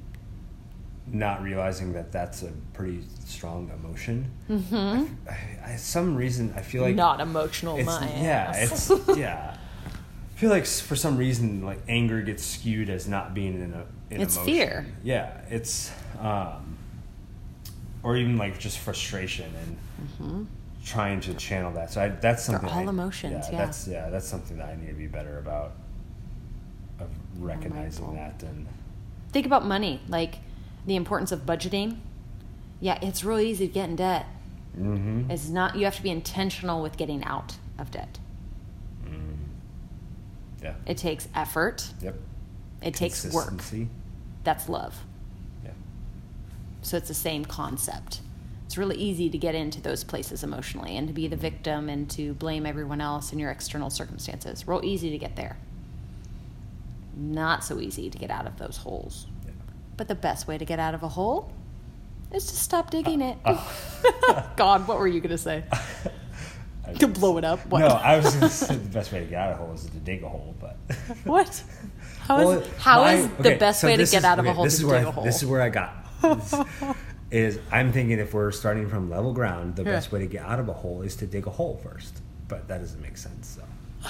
[1.07, 4.31] not realizing that that's a pretty strong emotion.
[4.49, 5.05] Mm-hmm.
[5.29, 8.89] I, I, some reason I feel like Not emotional, it's, yeah, ass.
[8.89, 9.55] it's yeah.
[9.55, 13.85] I feel like for some reason, like anger gets skewed as not being in a.
[14.13, 14.53] In It's emotion.
[14.53, 14.85] fear.
[15.03, 16.77] Yeah, it's, um,
[18.03, 19.51] or even like just frustration
[20.19, 20.47] and
[20.83, 21.91] trying to channel that.
[21.91, 22.51] So I, that's Mm-hmm.
[22.51, 22.69] They're something.
[22.69, 23.57] all I- emotions, yeah.
[23.57, 25.71] that's yeah, that's something that I need to be better about,
[26.99, 27.07] of
[27.39, 28.13] recognizing mindful.
[28.41, 28.67] that and
[29.35, 30.35] Think about money, like
[30.87, 31.97] the importance of budgeting.
[32.79, 34.27] Yeah, it's really easy to get in debt.
[34.79, 35.29] mm-hmm.
[35.29, 38.17] It's not, you have to be intentional with getting out of debt.
[40.63, 42.15] yeah, It takes effort, yep,
[42.81, 43.49] it takes work.
[43.49, 43.89] Consistency.
[44.45, 44.95] That's love.
[45.65, 45.71] Yeah,
[46.81, 48.21] So it's the same concept.
[48.65, 52.09] It's really easy to get into those places emotionally and to be the victim and
[52.11, 54.65] to blame everyone else and your external circumstances.
[54.65, 55.57] Real easy to get there.
[57.15, 59.27] Not so easy to get out of those holes.
[59.45, 59.51] yeah.
[59.97, 61.51] But the best way to get out of a hole
[62.33, 63.37] is to stop digging it.
[63.45, 63.63] Uh,
[64.57, 65.63] God, what were you going to say?
[66.99, 67.65] To blow it up?
[67.65, 67.79] What?
[67.79, 69.73] No, I was going to say the best way to get out of a hole
[69.73, 70.77] is to dig a hole, but.
[71.23, 71.63] What?
[72.19, 74.37] How is, Well, how my- is the okay, best so way to get is- out
[74.37, 75.23] of a hole this to is where dig I, a hole?
[75.23, 75.95] This is where I got.
[76.21, 76.53] This
[77.31, 79.93] is I'm thinking if we're starting from level ground, the Yeah.
[79.93, 82.21] best way to get out of a hole is to dig a hole first.
[82.47, 83.47] But that doesn't make sense.
[83.59, 83.63] So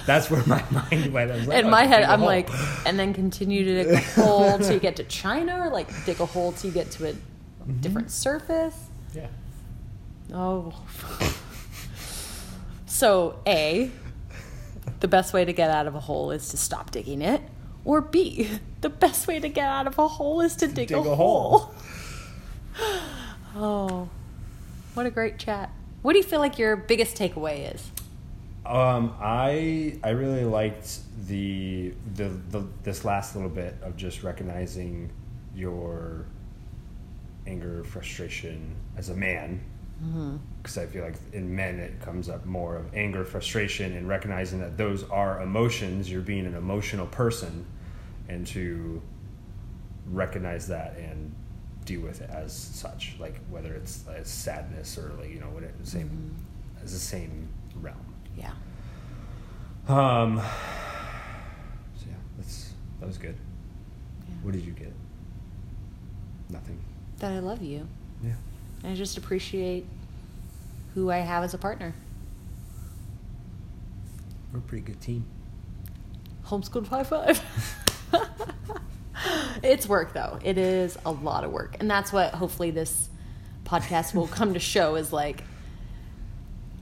[0.05, 1.31] that's where my mind went.
[1.31, 2.49] I was like, In oh, my head, I'm like,
[2.85, 6.19] and then continue to dig a hole till you get to China, or like dig
[6.19, 7.81] a hole till you get to a Mm-hmm.
[7.81, 8.75] different surface.
[9.15, 9.25] yeah,
[10.31, 10.71] Oh.
[12.85, 13.89] so, A,
[14.99, 17.41] the best way to get out of a hole is to stop digging it.
[17.83, 18.49] Or B,
[18.81, 21.15] the best way to get out of a hole is to dig, dig a, a
[21.15, 21.73] hole.
[23.55, 24.09] oh,
[24.93, 25.71] what a great chat.
[26.03, 27.89] What do you feel like your biggest takeaway is?
[28.65, 35.11] Um, I I really liked the, the the this last little bit of just recognizing
[35.55, 36.25] your
[37.47, 39.63] anger, frustration as a man.
[40.03, 40.37] Mm-hmm.
[40.57, 44.59] Because I feel like in men it comes up more of anger, frustration, and recognizing
[44.59, 46.09] that those are emotions.
[46.09, 47.65] You're being an emotional person,
[48.27, 49.01] and to
[50.07, 51.33] recognize that and
[51.85, 55.63] deal with it as such, like whether it's as sadness or like you know what
[55.63, 56.83] it same mm-hmm.
[56.83, 57.47] as the same.
[58.37, 58.51] Yeah.
[59.87, 60.37] Um.
[61.97, 63.35] So yeah, that's that was good.
[64.27, 64.35] Yeah.
[64.43, 64.93] What did you get?
[66.49, 66.79] Nothing.
[67.19, 67.87] That I love you.
[68.23, 68.33] Yeah.
[68.83, 69.85] And I just appreciate
[70.93, 71.93] who I have as a partner.
[74.51, 75.25] We're a pretty good team.
[76.45, 77.41] Homeschooled high five.
[79.63, 80.39] it's work though.
[80.43, 83.09] It is a lot of work, and that's what hopefully this
[83.65, 85.43] podcast will come to show is like.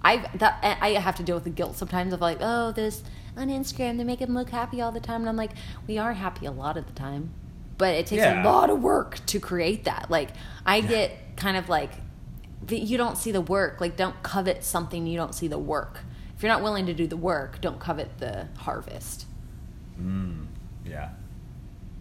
[0.04, 3.04] I that I have to deal with the guilt sometimes of like, oh, this
[3.38, 5.52] on Instagram they make them look happy all the time, and I'm like,
[5.88, 7.32] we are happy a lot of the time,
[7.78, 8.44] but it takes Yeah.
[8.44, 10.12] a lot of work to create that.
[10.12, 10.30] Like,
[10.66, 11.92] I get kind of like,
[12.66, 13.82] the, you don't see the work.
[13.82, 16.00] Like, don't covet something you don't see the work.
[16.36, 19.26] If you're not willing to do the work, don't covet the harvest.
[20.00, 20.48] Mm,
[20.86, 21.10] yeah.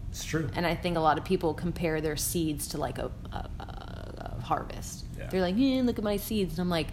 [0.09, 0.49] It's true.
[0.55, 4.35] And I think a lot of people compare their seeds to like a, a, a,
[4.37, 5.05] a harvest.
[5.17, 5.27] Yeah.
[5.27, 6.53] They're like, yeah, look at my seeds.
[6.53, 6.87] And I'm like,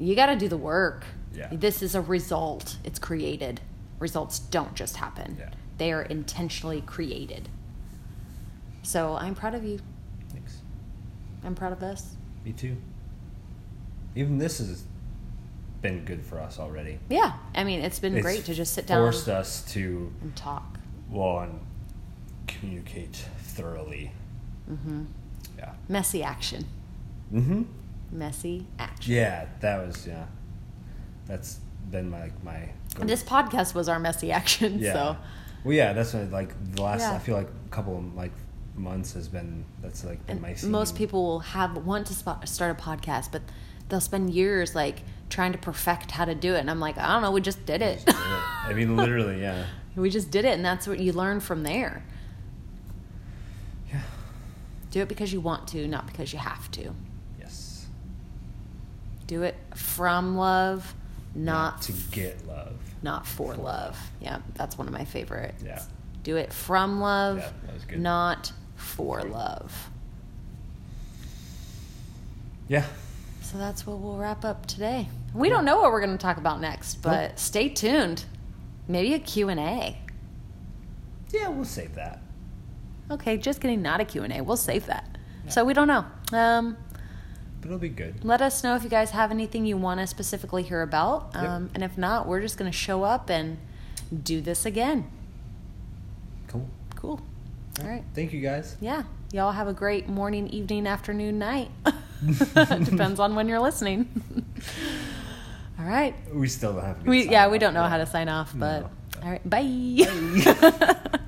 [0.00, 1.04] you got to do the work.
[1.32, 1.48] Yeah.
[1.52, 2.76] This is a result.
[2.82, 3.60] It's created.
[4.00, 5.36] Results don't just happen.
[5.38, 5.50] Yeah.
[5.78, 7.48] They are intentionally created.
[8.82, 9.78] So I'm proud of you.
[10.32, 10.58] Thanks.
[11.44, 12.16] I'm proud of us.
[12.44, 12.76] Me too.
[14.16, 14.84] Even this has
[15.82, 16.98] been good for us already.
[17.08, 17.34] Yeah.
[17.54, 20.78] I mean, it's been It's great to just sit down Forced us to and talk.
[21.12, 21.60] and
[22.46, 24.12] communicate thoroughly.
[24.70, 25.04] Mm-hmm.
[25.58, 25.72] Yeah.
[25.88, 26.64] Messy action.
[27.32, 27.62] Mm-hmm.
[28.12, 29.14] Messy action.
[29.14, 30.26] Yeah, that was yeah.
[31.26, 32.68] That's been my like my.
[32.94, 34.78] go- This podcast was our messy action.
[34.78, 34.92] yeah.
[34.92, 35.16] So
[35.64, 37.00] Well, yeah, that's what like the last.
[37.00, 37.12] Yeah.
[37.14, 38.32] I feel like a couple of like
[38.76, 40.68] months has been that's like been And my.
[40.68, 43.42] most people will have want to spot, start a podcast, but
[43.88, 46.58] they'll spend years like trying to perfect how to do it.
[46.60, 47.96] And I'm like, I don't know, we just did it.
[48.04, 48.42] Just do it.
[48.66, 49.66] I mean, literally, yeah.
[49.96, 52.04] we just did it, and that's what you learn from there.
[53.92, 54.00] Yeah.
[54.90, 56.92] Do it because you want to, not because you have to.
[59.30, 60.92] Do it from love,
[61.36, 62.72] not to get love.
[63.00, 63.96] not for love.
[64.20, 65.62] Yeah, that's one of my favorites.
[65.64, 65.80] Yeah.
[66.24, 68.00] Do it from love, Yeah, that was good.
[68.00, 69.88] not for love.
[72.66, 72.84] Yeah.
[73.42, 75.06] So that's what we'll wrap up today.
[75.32, 77.38] We don't know what we're going to talk about next, but Nope.
[77.38, 78.24] stay tuned.
[78.88, 79.96] Maybe a Q&A.
[81.30, 82.20] Yeah, we'll save that.
[83.12, 84.40] Okay, just kidding, not a Q&A.
[84.40, 85.06] We'll save that.
[85.48, 86.04] So we don't know.
[86.32, 86.76] Um,
[87.60, 88.24] But it'll be good.
[88.24, 91.30] let us know if you guys have anything you want to specifically hear about.
[91.34, 91.42] Yep.
[91.44, 93.58] Um, and if not, we're just going to show up and
[94.22, 95.10] do this again.
[96.48, 96.68] Cool.
[96.96, 97.20] Cool.
[97.82, 98.02] All right.
[98.14, 98.76] Thank you guys.
[98.80, 99.02] Yeah.
[99.32, 101.70] Y'all have a great morning, evening, afternoon, night.
[102.56, 104.08] Depends on when you're listening.
[105.78, 106.14] All right.
[106.34, 107.06] We still don't have.
[107.06, 108.90] We yeah, we don't know how to sign off, but No.
[109.22, 109.48] all right.
[109.48, 110.06] Bye.
[110.60, 111.20] Bye.